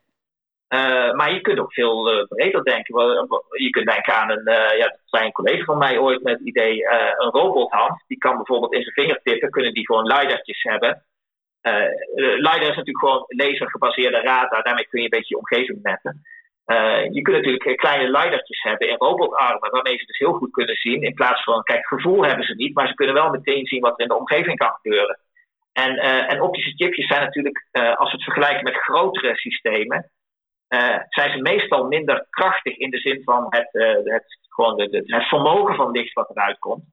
[0.69, 2.95] Uh, maar je kunt ook veel uh, breder denken.
[3.49, 4.43] Je kunt denken aan een,
[4.77, 6.85] ja, dat zei een collega van mij ooit met het idee,
[7.17, 8.03] een robothand.
[8.07, 11.05] Die kan bijvoorbeeld in zijn vingertippen, kunnen die gewoon lidartjes hebben.
[11.63, 14.63] Uh, LiDAR is natuurlijk gewoon lasergebaseerde radar.
[14.63, 16.21] Daarmee kun je een beetje je omgeving mappen.
[16.65, 20.75] Uh, je kunt natuurlijk kleine LiDARtjes hebben in robotarmen, waarmee ze dus heel goed kunnen
[20.75, 21.01] zien.
[21.01, 23.93] In plaats van, kijk, gevoel hebben ze niet, maar ze kunnen wel meteen zien wat
[23.93, 25.19] er in de omgeving kan gebeuren.
[25.73, 25.97] En,
[26.27, 30.11] en optische chipjes zijn natuurlijk, als we het vergelijken met grotere systemen,
[31.09, 33.69] zijn ze meestal minder krachtig in de zin van het,
[34.03, 36.83] het, gewoon de, het vermogen van licht wat eruit komt.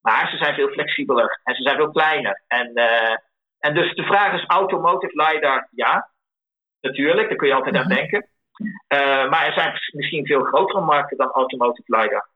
[0.00, 2.42] Maar ze zijn veel flexibeler en ze zijn veel kleiner.
[2.48, 2.72] En
[3.58, 6.10] en dus de vraag is automotive LiDAR, ja,
[6.80, 7.94] natuurlijk, daar kun je altijd aan mhm.
[7.94, 8.28] denken.
[8.94, 12.28] Uh, maar er zijn misschien veel grotere markten dan automotive LiDAR.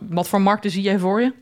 [0.00, 1.32] wat voor markten zie jij voor je?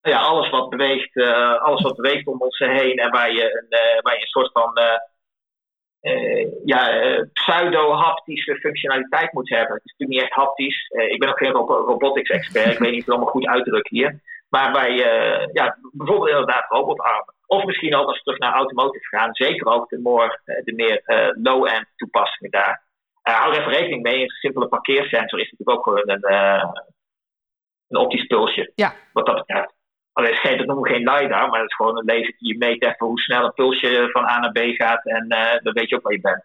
[0.00, 1.16] Ja, alles wat beweegt,
[1.60, 4.72] alles wat beweegt om ons heen en waar je een, waar je een soort van
[6.64, 6.90] ja,
[7.32, 9.74] pseudo-haptische functionaliteit moet hebben.
[9.74, 10.88] Het is natuurlijk niet echt haptisch.
[10.88, 14.20] ik ben ook geen robotics-expert, ik weet niet of ik het allemaal goed uitdruk hier.
[14.48, 14.94] Maar bij
[15.52, 17.34] ja, bijvoorbeeld inderdaad robotarmen.
[17.48, 21.02] Of misschien ook als we terug naar automotive gaan, zeker ook de, more, de meer
[21.42, 22.82] low-end toepassingen daar.
[23.28, 26.64] Uh, hou er even rekening mee, een simpele parkeersensor is natuurlijk ook gewoon een, uh,
[27.88, 28.72] een optisch pulsje.
[28.74, 28.94] Ja.
[29.12, 29.74] Wat dat betreft.
[30.12, 32.58] Alleen geen, dat noemen we geen LiDAR, maar dat is gewoon een laser die je
[32.58, 35.28] meet even hoe snel een pulsje van A naar B gaat en
[35.62, 36.44] dan weet je ook waar je bent.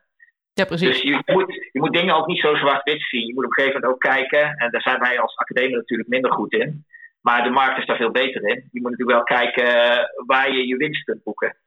[0.53, 0.87] Ja, precies.
[0.87, 3.27] Dus je moet, je moet dingen ook niet zo zwart-wit zien.
[3.27, 6.09] Je moet op een gegeven moment ook kijken, en daar zijn wij als academie natuurlijk
[6.09, 6.85] minder goed in.
[7.23, 8.69] Maar de markt is daar veel beter in.
[8.71, 9.65] Je moet natuurlijk wel kijken
[10.25, 11.57] waar je je winst kunt boeken.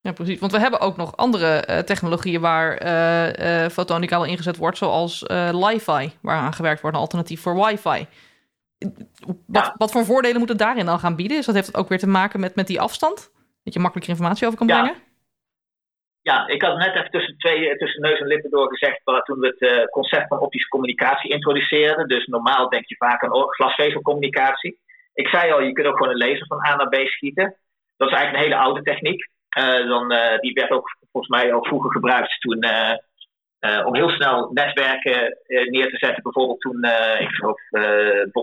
[0.00, 0.38] Ja, precies.
[0.38, 4.78] Want we hebben ook nog andere uh, technologieën waar uh, uh, fotonica al ingezet wordt,
[4.78, 8.06] zoals Li-Fi, waaraan gewerkt wordt, een alternatief voor Wi-Fi.
[9.46, 9.74] Wat, ja.
[9.76, 11.36] wat voor voordelen moet het daarin dan gaan bieden?
[11.36, 13.30] Dus dat heeft het ook weer te maken met, met die afstand?
[13.64, 14.80] Dat je makkelijker informatie over kan ja.
[14.80, 15.00] brengen?
[16.22, 19.56] Ja, ik had net even tussen, twee, tussen neus en lippen door gezegd toen we
[19.58, 22.08] het concept van optische communicatie introduceerden.
[22.08, 24.78] Dus normaal denk je vaak aan glasvezelcommunicatie.
[25.14, 27.56] Ik zei al, je kunt ook gewoon een laser van A naar B schieten.
[27.96, 29.30] Dat is eigenlijk een hele oude techniek.
[29.88, 30.08] Dan,
[30.40, 32.64] die werd ook volgens mij al vroeger gebruikt toen,
[33.84, 36.22] om heel snel netwerken neer te zetten.
[36.22, 36.84] Bijvoorbeeld toen,
[37.18, 37.60] ik geloof,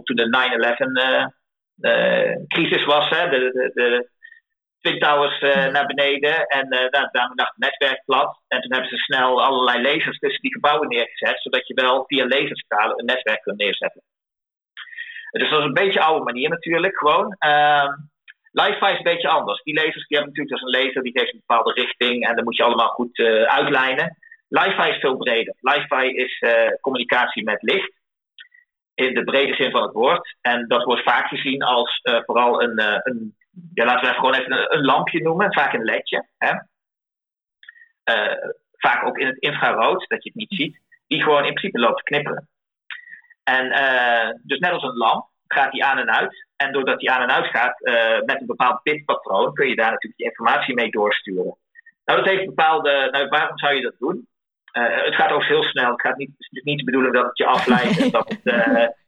[0.03, 1.31] toen de
[1.79, 3.09] 9-11 crisis was.
[3.09, 4.09] Hè, de, de, de
[4.81, 5.39] Twin Towers
[5.71, 8.39] naar beneden en daar, daarmee lag het netwerk plat.
[8.47, 12.27] En toen hebben ze snel allerlei lasers tussen die gebouwen neergezet, zodat je wel via
[12.27, 14.01] laserstralen een netwerk kunt neerzetten.
[15.31, 17.35] Dus dat is een beetje oude manier natuurlijk, gewoon.
[18.51, 19.63] Li-Fi is een beetje anders.
[19.63, 22.43] Die lasers die hebben natuurlijk dus een laser die heeft een bepaalde richting en dan
[22.43, 24.17] moet je allemaal goed uh, uitlijnen.
[24.47, 25.55] Li-Fi is veel breder.
[25.59, 27.97] Li-Fi is uh, communicatie met licht.
[28.93, 30.35] In de brede zin van het woord.
[30.41, 33.35] En dat wordt vaak gezien als uh, vooral een, een,
[33.73, 36.27] ja, laten we even gewoon even een, een lampje noemen, vaak een ledje.
[36.37, 36.53] Hè?
[38.77, 41.97] vaak ook in het infrarood, dat je het niet ziet, die gewoon in principe loopt
[41.97, 42.47] te knipperen.
[43.43, 43.69] En
[44.43, 46.47] dus net als een lamp gaat die aan en uit.
[46.55, 49.91] En doordat die aan en uit gaat uh, met een bepaald bitpatroon, kun je daar
[49.91, 51.57] natuurlijk je informatie mee doorsturen.
[52.05, 53.07] Nou, dat heeft bepaalde.
[53.11, 54.27] Nou, waarom zou je dat doen?
[54.73, 55.91] Uh, het gaat ook heel snel.
[55.91, 58.01] Het gaat niet, het is niet de bedoeling dat het je afleidt.
[58.01, 58.53] en, dat het,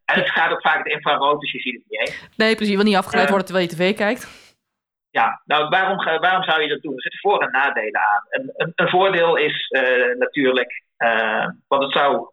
[0.06, 2.30] en het gaat ook vaak het infrarood, dus je ziet het niet eens.
[2.36, 2.76] Nee, precies.
[2.76, 4.41] Want niet afgeleid wordt terwijl je tv kijkt.
[5.12, 6.96] Ja, nou, waarom, waarom zou je dat doen?
[6.96, 8.26] Er zitten voor- en nadelen aan.
[8.30, 9.70] Een, een, een voordeel is
[10.18, 10.84] natuurlijk,
[11.68, 12.32] want het zou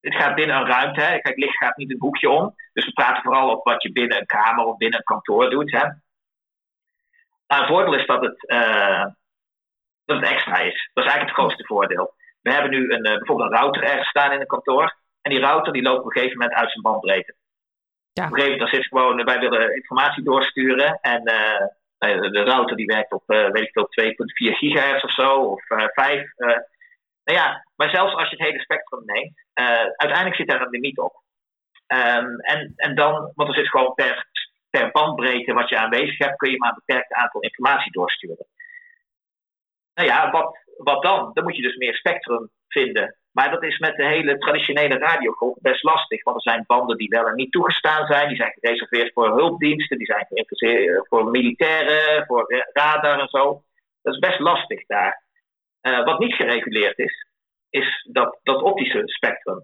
[0.00, 1.00] het gaat binnen een ruimte.
[1.00, 1.18] Hè.
[1.18, 2.54] Kijk, licht gaat niet een hoekje om.
[2.72, 5.70] Dus we praten vooral op wat je binnen een kamer of binnen een kantoor doet.
[5.70, 5.84] Hè.
[7.46, 9.04] Maar een voordeel is dat het, uh,
[10.04, 10.90] dat het extra is.
[10.92, 12.14] Dat is eigenlijk het grootste voordeel.
[12.42, 14.96] We hebben nu een, uh, bijvoorbeeld een router ergens staan in een kantoor.
[15.22, 17.34] En die router die loopt op een gegeven moment uit zijn bandbreedte.
[18.12, 18.24] Ja.
[18.24, 20.98] Op een gegeven moment zit gewoon, wij willen informatie doorsturen.
[21.00, 21.66] En uh,
[21.98, 23.88] de router die werkt op, weet ik veel,
[24.52, 25.34] 2,4 gigahertz of zo.
[25.34, 26.34] Of 5.
[26.36, 29.44] Nou ja, maar zelfs als je het hele spectrum neemt,
[29.96, 31.22] uiteindelijk zit daar een limiet op.
[31.86, 34.26] Um, en, en dan, want er zit gewoon per,
[34.70, 38.46] per bandbreedte wat je aanwezig hebt, kun je maar een beperkt aantal informatie doorsturen.
[39.94, 41.30] Nou ja, wat, wat dan?
[41.32, 43.16] Dan moet je dus meer spectrum vinden.
[43.38, 47.08] Maar dat is met de hele traditionele radiogolf best lastig, want er zijn banden die
[47.08, 48.28] wel en niet toegestaan zijn.
[48.28, 53.62] Die zijn gereserveerd voor hulpdiensten, die zijn geïnteresseerd voor militairen, voor radar en zo.
[54.02, 55.22] Dat is best lastig daar.
[55.82, 57.26] Uh, wat niet gereguleerd is,
[57.70, 59.62] is dat, dat optische spectrum.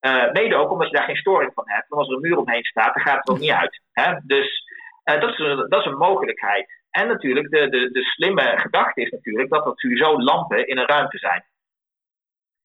[0.00, 1.88] Uh, mede ook omdat je daar geen storing van hebt.
[1.88, 3.80] Want als er een muur omheen staat, dan gaat het ook niet uit.
[3.92, 4.14] Hè?
[4.22, 4.64] Dus
[5.04, 6.82] uh, dat, is een, dat is een mogelijkheid.
[6.90, 10.88] En natuurlijk, de, de, de slimme gedachte is natuurlijk dat er sowieso lampen in een
[10.88, 11.44] ruimte zijn.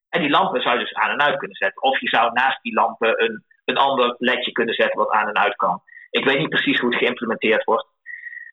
[0.09, 1.81] En die lampen zou je dus aan en uit kunnen zetten.
[1.81, 5.37] Of je zou naast die lampen een, een ander ledje kunnen zetten wat aan en
[5.37, 5.81] uit kan.
[6.09, 7.87] Ik weet niet precies hoe het geïmplementeerd wordt.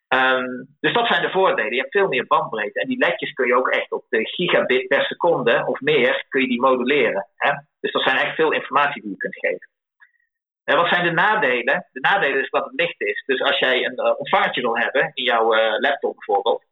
[0.08, 1.74] Um, dus dat zijn de voordelen.
[1.74, 2.80] Je hebt veel meer bandbreedte.
[2.80, 6.40] En die ledjes kun je ook echt op de gigabit per seconde of meer kun
[6.40, 7.26] je die moduleren.
[7.36, 7.52] Hè?
[7.80, 9.68] Dus dat zijn echt veel informatie die je kunt geven.
[10.64, 11.86] En wat zijn de nadelen?
[11.92, 13.22] De nadelen is dat het licht is.
[13.26, 14.00] Dus als jij een
[14.32, 16.64] uh, wil hebben in jouw uh, laptop bijvoorbeeld.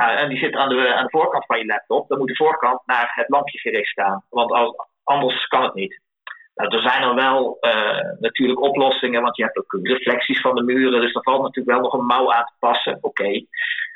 [0.00, 0.16] Ja.
[0.16, 2.08] En die zit aan de, aan de voorkant van je laptop.
[2.08, 4.24] Dan moet de voorkant naar het lampje gericht staan.
[4.30, 6.00] Want als, anders kan het niet.
[6.54, 10.62] Nou, er zijn er wel uh, natuurlijk oplossingen, want je hebt ook reflecties van de
[10.62, 12.96] muren, dus er valt natuurlijk wel nog een mouw aan te passen.
[12.96, 13.06] Oké.
[13.06, 13.46] Okay.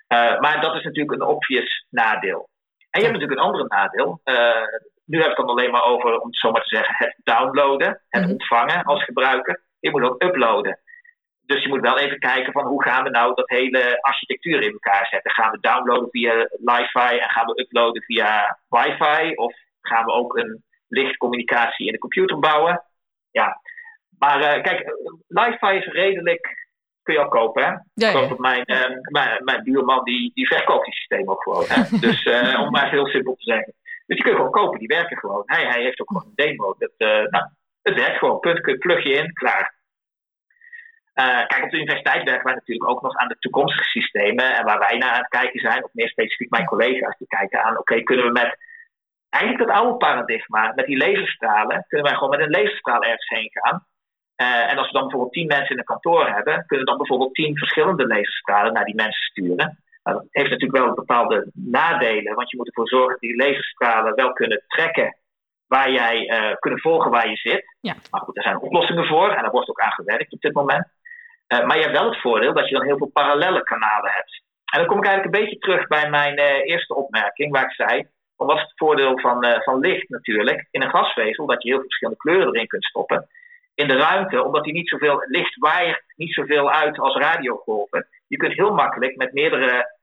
[0.08, 2.48] Uh, maar dat is natuurlijk een obvious nadeel.
[2.90, 4.20] En je hebt natuurlijk een andere nadeel.
[4.24, 4.66] Uh,
[5.04, 7.16] nu heb ik het dan alleen maar over, om het zo maar te zeggen, het
[7.24, 8.30] downloaden, het mm-hmm.
[8.30, 9.62] ontvangen als gebruiker.
[9.80, 10.78] Je moet ook uploaden.
[11.50, 14.72] Dus je moet wel even kijken van hoe gaan we nou dat hele architectuur in
[14.72, 15.30] elkaar zetten.
[15.30, 19.34] Gaan we downloaden via Li-Fi en gaan we uploaden via Wi-Fi?
[19.34, 22.82] Of gaan we ook een lichtcommunicatie in de computer bouwen.
[23.30, 23.60] Ja,
[24.18, 24.94] Maar uh, kijk,
[25.26, 26.68] Li-Fi is redelijk,
[27.02, 27.64] kun je al kopen.
[27.64, 27.70] Hè?
[27.94, 28.34] Ja, ja.
[28.36, 31.64] Mijn, uh, mijn, mijn buurman die, die verkoopt die systeem ook gewoon.
[31.68, 31.82] Hè?
[32.06, 33.74] dus uh, om maar heel simpel te zeggen.
[34.06, 35.42] Dus die kun je gewoon kopen, die werken gewoon.
[35.46, 36.74] Hij, hij heeft ook gewoon een demo.
[36.78, 36.92] Dat,
[37.30, 37.44] nou,
[37.82, 39.78] het werkt gewoon, punt, plug je in, klaar.
[41.46, 44.56] Kijk, op de universiteit werken wij natuurlijk ook nog aan de toekomstige systemen.
[44.56, 47.62] En waar wij naar aan het kijken zijn, of meer specifiek mijn collega's, die kijken
[47.64, 48.58] aan: oké, kunnen we met
[49.30, 53.50] eigenlijk dat oude paradigma, met die laserstralen, kunnen wij gewoon met een laserstraal ergens heen
[53.52, 53.84] gaan.
[54.36, 56.96] Uh, en als we dan bijvoorbeeld tien mensen in een kantoor hebben, kunnen we dan
[56.96, 59.78] bijvoorbeeld tien verschillende laserstralen naar die mensen sturen.
[60.02, 64.14] Nou, dat heeft natuurlijk wel bepaalde nadelen, want je moet ervoor zorgen dat die laserstralen
[64.14, 65.16] wel kunnen trekken
[65.66, 67.76] waar jij uh, kunnen volgen waar je zit.
[67.80, 67.94] Ja.
[68.10, 70.86] Maar goed, er zijn oplossingen voor en daar wordt ook aan gewerkt op dit moment.
[71.52, 74.42] Uh, maar je hebt wel het voordeel dat je dan heel veel parallele kanalen hebt.
[74.72, 78.08] En dan kom ik eigenlijk een beetje terug bij mijn eerste opmerking, waar ik zei:
[78.36, 81.86] wat is het voordeel van, van licht natuurlijk in een glasvezel, dat je heel veel
[81.86, 83.28] verschillende kleuren erin kunt stoppen
[83.74, 88.08] in de ruimte, omdat die niet zoveel licht waait, niet zoveel uit als radiogolven.
[88.26, 89.98] Je kunt heel makkelijk met meerdere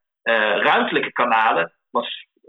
[0.63, 1.73] ruimtelijke kanalen,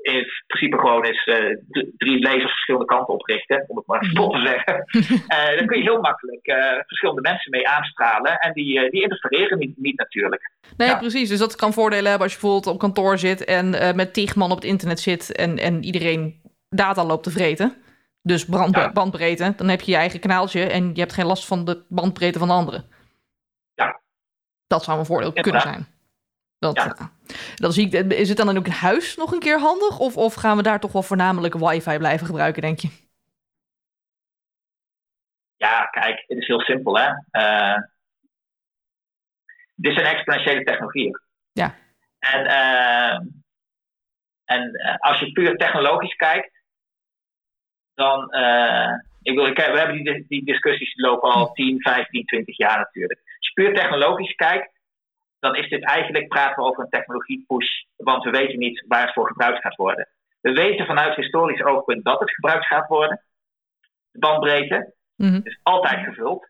[0.08, 1.56] in principe gewoon is uh,
[1.96, 4.84] drie lasers verschillende kanten oprichten, om het maar spot te zeggen.
[5.34, 6.44] uh, dan kun je heel makkelijk
[6.86, 10.50] verschillende mensen mee aanstralen en die, die interfereren niet, niet natuurlijk.
[10.76, 10.98] Nee, ja.
[10.98, 11.28] precies.
[11.28, 14.50] Dus dat kan voordelen hebben als je bijvoorbeeld op kantoor zit en met tig man
[14.50, 17.76] op het internet zit en, en iedereen data loopt te vreten.
[18.22, 18.92] Dus brand, ja.
[18.92, 22.38] bandbreedte, dan heb je je eigen kanaaltje en je hebt geen last van de bandbreedte
[22.38, 22.84] van de anderen.
[23.74, 24.00] Ja.
[24.66, 25.86] Dat zou een voordeel kunnen zijn.
[26.58, 27.10] Dat, ja.
[27.54, 29.98] dan zie ik, is het dan ook in huis nog een keer handig?
[29.98, 32.88] Of, of gaan we daar toch wel voornamelijk wifi blijven gebruiken, denk je?
[35.56, 37.08] Ja, kijk, het is heel simpel, hè.
[37.32, 37.82] Uh,
[39.74, 41.20] dit zijn exponentiële technologieën.
[41.52, 41.74] Ja.
[42.18, 43.18] En, uh,
[44.44, 46.62] en als je puur technologisch kijkt,
[47.94, 48.32] dan.
[49.22, 53.20] Ik wil, we hebben die, die discussies lopen al 10, 15, 20 jaar natuurlijk.
[53.20, 54.77] Als je puur technologisch kijkt,
[55.38, 59.12] dan is dit eigenlijk praten we over een technologie-push, want we weten niet waar het
[59.12, 60.08] voor gebruikt gaat worden.
[60.40, 63.22] We weten vanuit historisch oogpunt dat het gebruikt gaat worden.
[64.10, 65.40] De bandbreedte mm-hmm.
[65.42, 66.48] is altijd gevuld.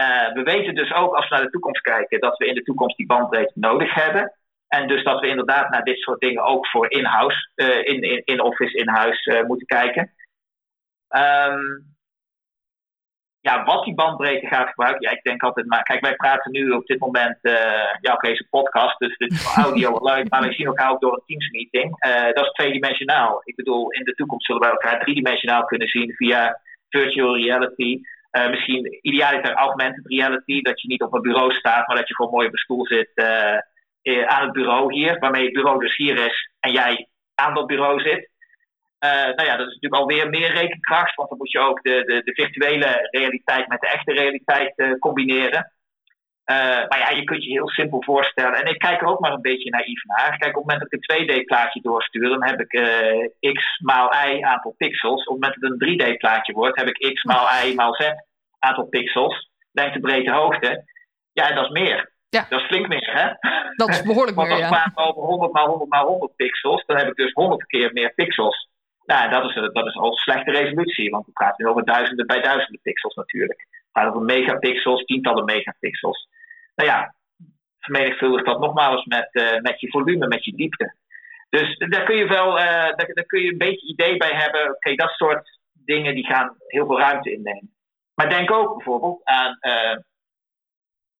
[0.00, 2.62] Uh, we weten dus ook als we naar de toekomst kijken dat we in de
[2.62, 4.32] toekomst die bandbreedte nodig hebben.
[4.68, 8.22] En dus dat we inderdaad naar dit soort dingen ook voor in-house, uh, in, in,
[8.24, 10.12] in office in-house uh, moeten kijken.
[11.08, 11.95] Um,
[13.46, 15.82] ja, wat die bandbreedte gaat gebruiken, ja, ik denk altijd maar.
[15.82, 17.52] Kijk, wij praten nu op dit moment, uh,
[18.00, 21.12] ja, oké, okay, podcast, dus dit is audio leuk, maar we zien elkaar ook door
[21.12, 22.06] een Teams-meeting.
[22.06, 23.40] Uh, dat is tweedimensionaal.
[23.44, 28.00] Ik bedoel, in de toekomst zullen wij elkaar driedimensionaal kunnen zien via virtual reality.
[28.32, 32.14] Uh, misschien idealiter augmented reality, dat je niet op een bureau staat, maar dat je
[32.14, 33.10] gewoon mooi op een stoel zit
[34.26, 38.00] aan het bureau hier, waarmee het bureau dus hier is en jij aan dat bureau
[38.00, 38.30] zit.
[39.04, 42.02] Uh, nou ja, dat is natuurlijk alweer meer rekenkracht, want dan moet je ook de,
[42.06, 45.72] de, de virtuele realiteit met de echte realiteit uh, combineren.
[46.50, 46.56] Uh,
[46.88, 48.58] maar ja, je kunt je heel simpel voorstellen.
[48.58, 50.38] En ik kijk er ook maar een beetje naïef naar.
[50.38, 52.70] Kijk, op het moment dat ik een 2D-plaatje doorstuur, dan heb ik
[53.52, 55.24] x maal y aantal pixels.
[55.24, 58.10] Op het moment dat het een 3D-plaatje wordt, heb ik x maal y maal z
[58.58, 59.50] aantal pixels.
[59.72, 60.84] Lengte, breedte, hoogte.
[61.32, 62.12] Ja, en dat is meer.
[62.28, 62.46] Ja.
[62.48, 63.50] Dat is flink meer, hè?
[63.76, 64.52] Dat is behoorlijk meer, ja.
[64.52, 67.32] Want als we praten over 100 maal 100 maal 100 pixels, dan heb ik dus
[67.32, 68.68] 100 keer meer pixels.
[69.06, 72.80] Nou, dat is, dat is al slechte resolutie, want we praten over duizenden bij duizenden
[72.82, 73.60] pixels natuurlijk.
[73.60, 76.28] Het gaat over megapixels, tientallen megapixels.
[76.74, 77.14] Nou ja,
[77.78, 80.94] vermenigvuldig dat nogmaals met, uh, met je volume, met je diepte.
[81.48, 84.70] Dus daar kun je wel uh, daar, daar, kun je een beetje idee bij hebben.
[84.70, 87.74] Oké, dat soort dingen die gaan heel veel ruimte innemen.
[88.14, 89.58] Maar denk ook bijvoorbeeld aan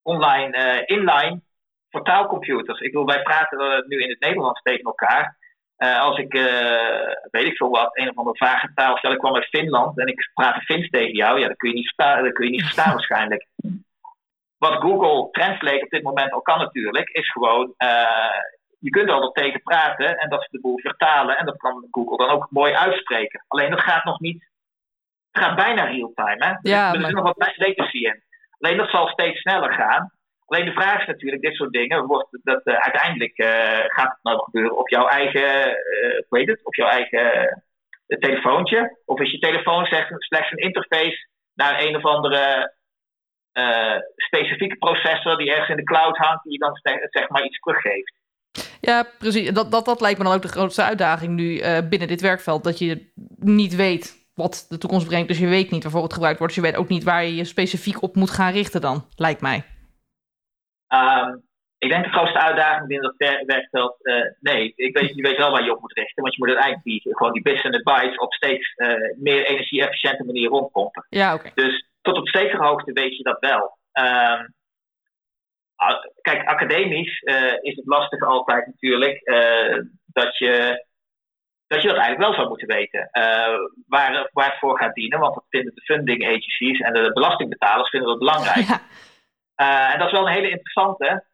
[0.03, 1.41] online, inline
[1.91, 2.81] voor taalcomputers.
[2.81, 5.37] Ik wil, wij praten nu in het Nederlands tegen elkaar.
[5.79, 9.19] Uh, als ik, uh, weet ik veel wat, een of andere vage taal stel, ik
[9.19, 12.25] kwam uit Finland en ik praat Fins tegen jou, ja, dat kun je niet verstaan,
[12.25, 13.47] dat kun je niet verstaan waarschijnlijk.
[14.59, 18.41] Wat Google Translate op dit moment al kan natuurlijk, is gewoon, uh,
[18.79, 21.87] je kunt er al tegen praten en dat ze de boel vertalen en dat kan
[21.91, 23.45] Google dan ook mooi uitspreken.
[23.49, 24.49] Alleen dat gaat nog niet,
[25.31, 26.55] het gaat bijna real-time, hè?
[26.61, 28.23] Ja, er is nog wat latency in.
[28.59, 30.11] Alleen dat zal steeds sneller gaan.
[30.47, 33.49] Alleen de vraag is natuurlijk, dit soort dingen, wordt dat, uh, uiteindelijk uh,
[33.87, 37.63] gaat het nou gebeuren op jouw eigen, uh, heet het, op jouw eigen
[38.07, 38.99] telefoontje?
[39.05, 42.75] Of is je telefoon slechts, slechts een interface naar een of andere
[44.17, 46.79] specifieke processor die ergens in de cloud hangt, die je dan
[47.11, 48.13] zeg maar iets teruggeeft?
[48.81, 49.51] Ja, precies.
[49.51, 52.79] Dat, dat, dat lijkt me dan ook de grootste uitdaging nu binnen dit werkveld, dat
[52.79, 56.55] je niet weet wat de toekomst brengt, dus je weet niet waarvoor het gebruikt wordt,
[56.55, 59.41] dus je weet ook niet waar je je specifiek op moet gaan richten dan, lijkt
[59.41, 59.65] mij.
[60.97, 61.45] Um,
[61.79, 65.51] ik denk de grootste uitdaging binnen dat werkveld, uh, nee, ik weet, je weet wel
[65.51, 67.83] waar je op moet richten, want je moet uiteindelijk die, gewoon die bits en de
[67.83, 71.07] bytes op steeds uh, meer energie-efficiënte manier rondpompen.
[71.09, 71.49] Ja, oké.
[71.49, 71.65] Okay.
[71.65, 73.79] Dus tot op zekere hoogte weet je dat wel.
[73.93, 74.45] Ehm,
[76.21, 77.21] kijk, academisch
[77.61, 79.21] is het lastig altijd natuurlijk
[80.07, 80.85] dat je
[81.67, 83.09] dat je dat eigenlijk wel zou moeten weten.
[83.87, 87.91] waar, waar het voor gaat dienen, want dat vinden de funding agencies en de belastingbetalers
[87.91, 88.67] vinden dat belangrijk.
[89.57, 91.25] en dat is wel een hele interessante,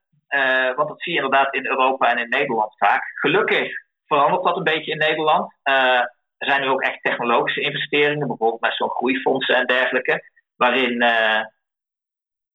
[0.77, 3.03] want dat zie je inderdaad in Europa en in Nederland vaak.
[3.15, 3.71] Gelukkig
[4.07, 5.53] verandert dat een beetje in Nederland.
[5.63, 10.23] Er zijn nu ook echt technologische investeringen, bijvoorbeeld met zo'n groeifondsen en dergelijke,
[10.57, 10.99] waarin,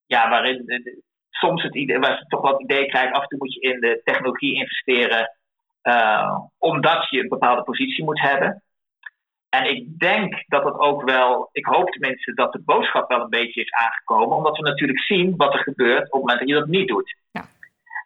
[0.06, 0.84] ja, waarin
[1.30, 3.80] soms het idee, waar ze toch wat idee krijgen, af en toe moet je in
[3.80, 5.38] de technologie investeren,
[6.58, 8.64] omdat je een bepaalde positie moet hebben.
[9.50, 13.30] En ik denk dat dat ook wel, ik hoop tenminste dat de boodschap wel een
[13.30, 16.54] beetje is aangekomen, omdat we natuurlijk zien wat er gebeurt op het moment dat je
[16.54, 17.16] dat niet doet.
[17.32, 17.46] Ja.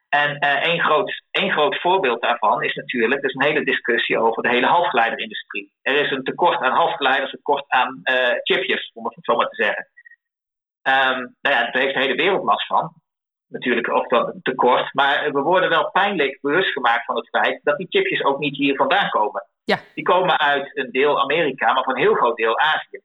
[0.10, 4.20] En uh, één, groot, één groot voorbeeld daarvan is natuurlijk, er is een hele discussie
[4.20, 5.74] over de hele halfgeleiderindustrie.
[5.82, 9.50] Er is een tekort aan halfgeleiders, een tekort aan uh, chipjes, om het zo maar
[9.50, 9.88] te zeggen.
[10.84, 12.94] Um, nou ja, daar heeft de hele wereld last van.
[13.48, 14.94] Natuurlijk ook dat tekort.
[14.94, 18.58] Maar we worden wel pijnlijk bewust gemaakt van het feit dat die chipjes ook niet
[18.58, 19.46] hier vandaan komen.
[19.72, 19.80] Ja.
[19.94, 23.00] Die komen uit een deel Amerika, maar van een heel groot deel Azië.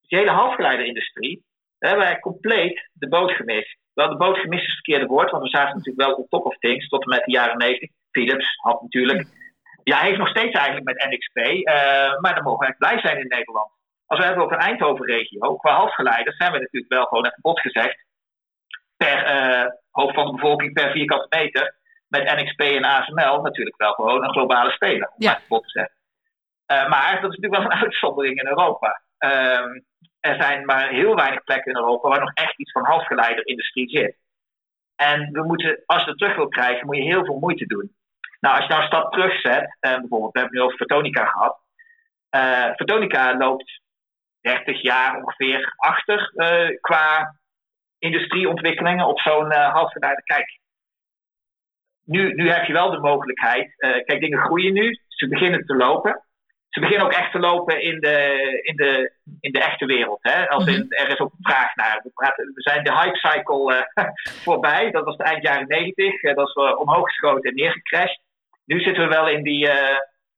[0.00, 1.44] Dus die hele halfgeleiderindustrie,
[1.78, 3.76] daar hebben wij compleet de boot gemist.
[3.94, 6.44] Wel, de boot gemist is het verkeerde woord, want we zaten natuurlijk wel op top
[6.44, 7.90] of things tot en met de jaren 90.
[8.10, 9.26] Philips had natuurlijk.
[9.82, 13.00] Ja, hij heeft nog steeds eigenlijk met NXP, uh, maar dan mogen we echt blij
[13.00, 13.70] zijn in Nederland.
[14.06, 17.60] Als we hebben over de Eindhoven-regio, qua halfgeleiders zijn we natuurlijk wel gewoon even bot
[17.60, 18.04] gezegd.
[18.96, 21.76] Per uh, hoofd van de bevolking per vierkante meter.
[22.08, 25.08] Met NXP en ASML natuurlijk wel gewoon een globale speler.
[25.08, 25.34] Om ja.
[25.34, 25.97] het bot te zeggen.
[26.72, 29.02] Uh, maar dat is natuurlijk wel een uitzondering in Europa.
[29.18, 29.84] Um,
[30.20, 34.16] er zijn maar heel weinig plekken in Europa waar nog echt iets van halfgeleiderindustrie zit.
[34.96, 37.96] En we moeten, als je het terug wil krijgen, moet je heel veel moeite doen.
[38.40, 41.24] Nou, als je nou een stap terugzet, eh, bijvoorbeeld, we hebben het nu over Photonica
[41.24, 41.58] gehad.
[42.30, 43.80] Uh, Photonica loopt
[44.40, 47.36] 30 jaar ongeveer achter uh, qua
[47.98, 50.24] industrieontwikkelingen op zo'n uh, halfgeleider.
[50.24, 50.60] Kijk,
[52.04, 53.74] nu, nu heb je wel de mogelijkheid.
[53.76, 56.27] kijk, dingen groeien nu, ze beginnen te lopen
[56.78, 60.18] ze beginnen ook echt te lopen in de, in de, in de echte wereld.
[60.22, 60.48] Hè?
[60.48, 61.02] Als in, mhm.
[61.02, 62.00] er is ook vraag naar.
[62.02, 64.04] We, praten, we zijn de hype cycle uh,
[64.44, 64.90] voorbij.
[64.90, 66.22] Dat was de eind jaren 90.
[66.22, 68.20] Uh, dat is uh, omhoog geschoten en neergecrashed.
[68.64, 69.70] Nu zitten we wel in die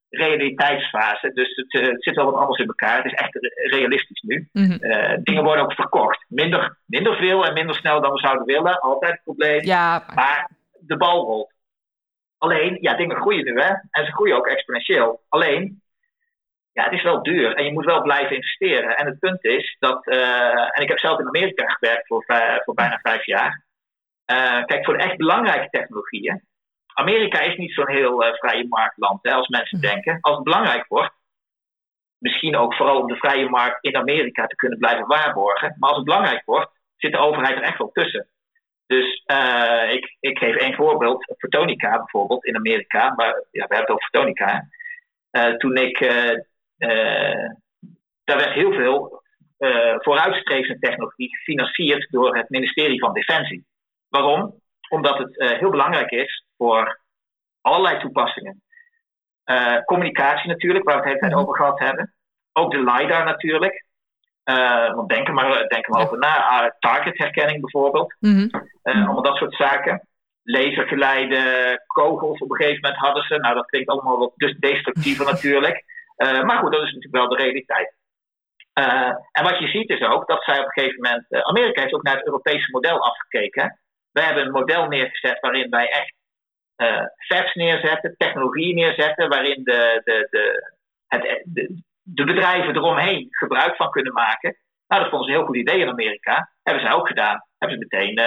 [0.09, 1.33] realiteitsfase.
[1.33, 2.97] Dus het, het, zit wel wat anders in elkaar.
[2.97, 3.39] Het is echt
[3.71, 4.49] realistisch nu.
[4.53, 4.79] Mm
[5.23, 6.25] dingen worden ook verkocht.
[6.29, 8.81] Minder, minder veel en minder snel dan we zouden willen.
[8.81, 9.65] Altijd het probleem.
[9.65, 10.05] Ja.
[10.15, 10.51] Maar
[10.81, 11.53] de bal rolt.
[12.39, 13.69] Alleen, ja, dingen groeien nu hè.
[13.91, 15.21] En ze groeien ook exponentieel.
[15.29, 15.83] Alleen,
[16.73, 18.97] ja, het is wel duur en je moet wel blijven investeren.
[18.97, 22.25] En het punt is dat, uh, en ik heb zelf in Amerika gewerkt voor,
[22.65, 23.65] voor bijna vijf jaar.
[24.33, 26.43] Uh, kijk, voor de echt belangrijke technologieën.
[26.95, 29.87] Amerika is niet zo'n heel uh, vrije marktland, hè, als mensen hm.
[29.87, 30.19] denken.
[30.21, 31.15] Als het belangrijk wordt,
[32.19, 35.77] misschien ook vooral om de vrije markt in Amerika te kunnen blijven waarborgen.
[35.79, 38.29] Maar als het belangrijk wordt, zit de overheid er echt wel tussen.
[38.87, 39.25] Dus
[39.91, 41.35] ik, ik geef één voorbeeld.
[41.39, 44.69] Photonica bijvoorbeeld in Amerika, maar ja, we hebben het over Photonica.
[45.59, 46.39] toen ik uh,
[48.25, 49.23] daar werd heel veel
[49.59, 53.67] uh, vooruitstrevende technologie gefinancierd door het ministerie van Defensie.
[54.09, 54.55] Waarom?
[54.89, 57.01] Omdat het uh, heel belangrijk is voor
[57.61, 58.63] allerlei toepassingen.
[59.85, 61.41] communicatie natuurlijk, waar we het hele tijd mhm.
[61.41, 62.15] over gehad hebben.
[62.53, 63.85] Ook de LiDAR natuurlijk.
[64.95, 66.75] want denken maar, denken maar over na.
[66.79, 68.17] targetherkenning bijvoorbeeld.
[68.19, 68.51] Mm
[68.83, 70.09] allemaal dat soort zaken
[70.43, 71.43] lasergeleide
[71.87, 73.37] kogels op een gegeven moment hadden ze.
[73.37, 75.85] Nou, dat klinkt allemaal wat dus destructiever natuurlijk.
[76.23, 77.95] Uh, maar goed, dat is natuurlijk wel de realiteit.
[78.79, 81.27] Uh, en wat je ziet is ook dat zij op een gegeven moment.
[81.29, 83.81] Uh, Amerika heeft ook naar het Europese model afgekeken.
[84.13, 86.19] Wij hebben een model neergezet waarin wij echt
[87.17, 90.73] fabs neerzetten, technologie neerzetten, waarin de, de, de,
[91.07, 91.43] het,
[92.03, 94.57] de, bedrijven eromheen gebruik van kunnen maken.
[94.87, 96.51] Nou, dat vonden ze een heel goed idee in Amerika.
[96.63, 97.45] Hebben zij ook gedaan.
[97.59, 98.19] Hebben ze meteen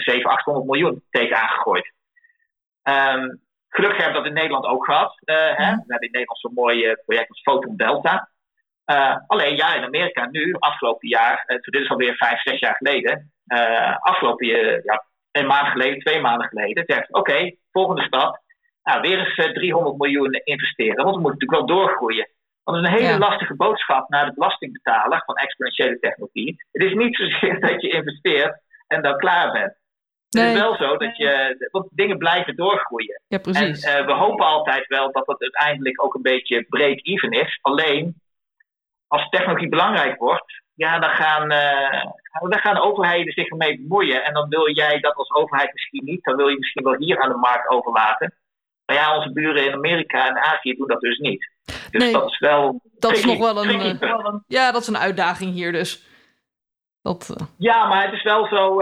[0.00, 1.92] 700, 800 miljoen tegen aangegooid.
[2.82, 5.18] Um, Gelukkig hebben we dat in Nederland ook gehad.
[5.24, 5.70] Uh, hè?
[5.74, 8.28] We hebben in Nederland zo'n mooi uh, project als Photon Delta.
[8.86, 13.32] Uh, alleen ja, in Amerika nu, afgelopen jaar, dit is alweer vijf, zes jaar geleden,
[14.00, 14.46] afgelopen
[14.84, 18.40] ja, een maand geleden, twee maanden geleden, zegt oké, volgende stap,
[18.82, 22.28] nou, weer eens 300 miljoen investeren, want we moeten natuurlijk wel doorgroeien.
[22.64, 26.64] Want dat is een hele lastige boodschap naar de belastingbetaler van exponentiële technologie.
[26.72, 29.77] Het is niet zozeer dat je investeert en dan klaar bent.
[30.28, 33.22] Het is wel zo dat je, want dingen blijven doorgroeien.
[33.28, 33.84] Ja, precies.
[33.84, 37.58] En uh, we hopen altijd wel dat het uiteindelijk ook een beetje break-even is.
[37.62, 38.20] Alleen,
[39.06, 42.04] als technologie belangrijk wordt, ja, dan gaan, uh,
[42.48, 44.24] dan gaan overheden zich ermee bemoeien.
[44.24, 46.24] En dan wil jij dat als overheid misschien niet.
[46.24, 48.34] Dan wil je misschien wel hier aan de markt overlaten.
[48.86, 51.50] Maar ja, onze buren in Amerika en Azië doen dat dus niet.
[51.90, 52.80] Dus nee, dat is wel.
[52.98, 56.06] Dat is nog wel een, uh, ja, dat is een uitdaging hier dus.
[57.02, 57.46] Dat, uh...
[57.58, 58.80] Ja, maar het is wel zo.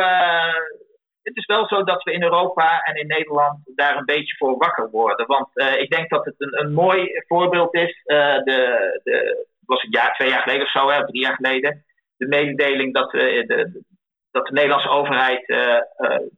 [1.27, 4.37] Uh, het is wel zo dat we in Europa en in Nederland daar een beetje
[4.37, 5.27] voor wakker worden.
[5.27, 8.03] Want uh, ik denk dat het een, een mooi voorbeeld is.
[8.05, 11.85] de, de, was het jaar, twee jaar geleden of zo, hè, drie jaar geleden.
[12.17, 13.83] De mededeling dat, de, de,
[14.31, 15.47] dat de Nederlandse overheid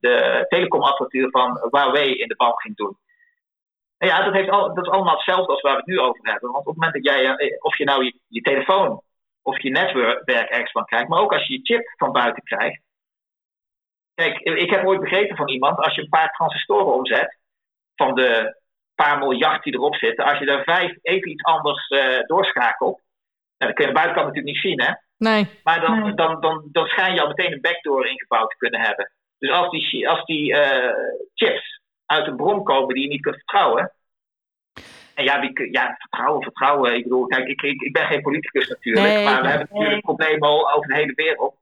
[0.00, 2.96] de telecomapparatuur van Huawei in de ban ging doen.
[3.98, 6.20] En ja, dat, heeft al, dat is allemaal hetzelfde als waar we het nu over
[6.22, 6.50] hebben.
[6.50, 9.02] Want op het moment dat jij, of je nou je, je telefoon
[9.42, 12.87] of je netwerk ergens van krijgt, maar ook als je je chip van buiten krijgt.
[14.18, 17.38] Kijk, ik heb ooit begrepen van iemand, als je een paar transistoren omzet,
[17.94, 18.60] van de
[18.94, 23.00] paar miljard die erop zitten, als je daar vijf even iets anders uh, doorschakelt,
[23.58, 24.92] nou, dat kun je de buitenkant natuurlijk niet zien, hè?
[25.16, 25.60] Nee.
[25.62, 26.14] Maar dan, nee.
[26.14, 29.12] dan, dan, dan schijn je al meteen een backdoor ingebouwd te kunnen hebben.
[29.38, 30.94] Dus als die, als die uh,
[31.34, 33.92] chips uit een bron komen die je niet kunt vertrouwen,
[35.14, 36.94] en ja, wie, ja, vertrouwen, vertrouwen.
[36.94, 40.02] Ik bedoel, kijk, ik, ik, ik ben geen politicus natuurlijk, nee, maar we hebben natuurlijk
[40.02, 41.57] problemen over de hele wereld.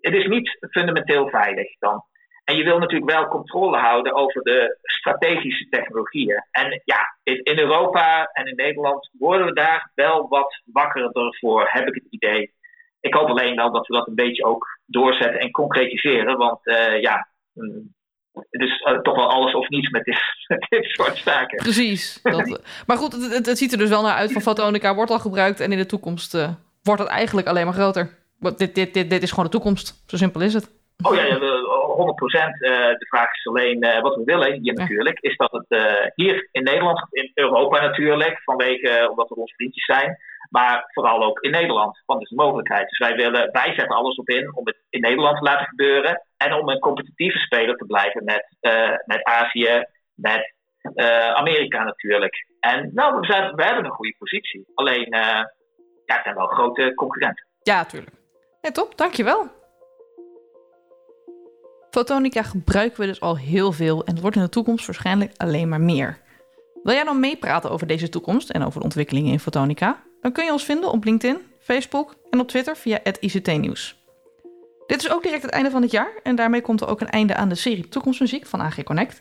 [0.00, 2.04] Het is niet fundamenteel veilig dan.
[2.48, 6.44] En je wil natuurlijk wel controle houden over de strategische technologieën.
[6.50, 11.88] En ja, in, Europa en in Nederland worden we daar wel wat wakkerder voor, heb
[11.88, 12.52] ik het idee.
[13.00, 16.36] Ik hoop alleen wel dat we dat een beetje ook doorzetten en concretiseren.
[16.36, 17.28] Want uh, ja,
[18.32, 20.20] het is uh, toch wel alles of niets met dit,
[20.68, 21.56] dit soort zaken.
[21.56, 22.22] Precies.
[22.22, 25.18] Dat, maar goed, het, het, ziet er dus wel naar uit van fotonica wordt al
[25.18, 26.48] gebruikt en in de toekomst uh,
[26.82, 28.17] wordt het eigenlijk alleen maar groter.
[28.38, 30.02] Dit, dit, dit, dit is gewoon de toekomst.
[30.06, 30.70] Zo simpel is het.
[31.02, 31.38] Oh ja, ja 100%.
[31.38, 36.48] Uh, de vraag is alleen uh, wat we willen hier natuurlijk, is dat het hier
[36.52, 40.18] in Nederland, in Europa natuurlijk, vanwege omdat we onze vriendjes zijn,
[40.50, 42.88] maar vooral ook in Nederland, want het is een mogelijkheid.
[42.88, 46.22] Dus wij, willen, wij zetten alles op in om het in Nederland te laten gebeuren.
[46.36, 49.84] En om een competitieve speler te blijven met, uh, met Azië,
[50.14, 50.52] met
[50.94, 52.46] uh, Amerika natuurlijk.
[52.60, 54.66] En nou, we, zijn, we hebben een goede positie.
[54.74, 55.20] Alleen, uh,
[56.06, 57.46] ja, het zijn wel grote concurrenten.
[57.62, 58.17] Ja, tuurlijk.
[58.72, 59.48] Top, dankjewel.
[61.90, 65.68] Fotonica gebruiken we dus al heel veel en het wordt in de toekomst waarschijnlijk alleen
[65.68, 66.18] maar meer.
[66.82, 70.02] Wil jij nou meepraten over deze toekomst en over de ontwikkelingen in Fotonica?
[70.20, 73.96] Dan kun je ons vinden op LinkedIn, Facebook en op Twitter via ICT-nieuws.
[74.86, 77.10] Dit is ook direct het einde van het jaar en daarmee komt er ook een
[77.10, 79.20] einde aan de serie Toekomstmuziek van AG Connect.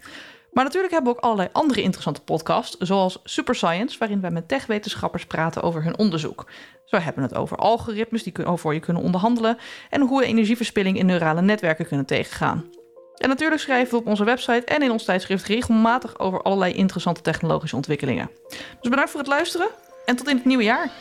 [0.52, 4.48] Maar natuurlijk hebben we ook allerlei andere interessante podcasts, zoals Super Science, waarin wij met
[4.48, 6.46] techwetenschappers praten over hun onderzoek.
[6.86, 9.58] Zo hebben we het over algoritmes die voor je kunnen onderhandelen
[9.90, 12.70] en hoe we energieverspilling in neurale netwerken kunnen tegengaan.
[13.18, 17.22] En natuurlijk schrijven we op onze website en in ons tijdschrift regelmatig over allerlei interessante
[17.22, 18.30] technologische ontwikkelingen.
[18.50, 19.68] Dus bedankt voor het luisteren
[20.06, 20.92] en tot in het nieuwe jaar.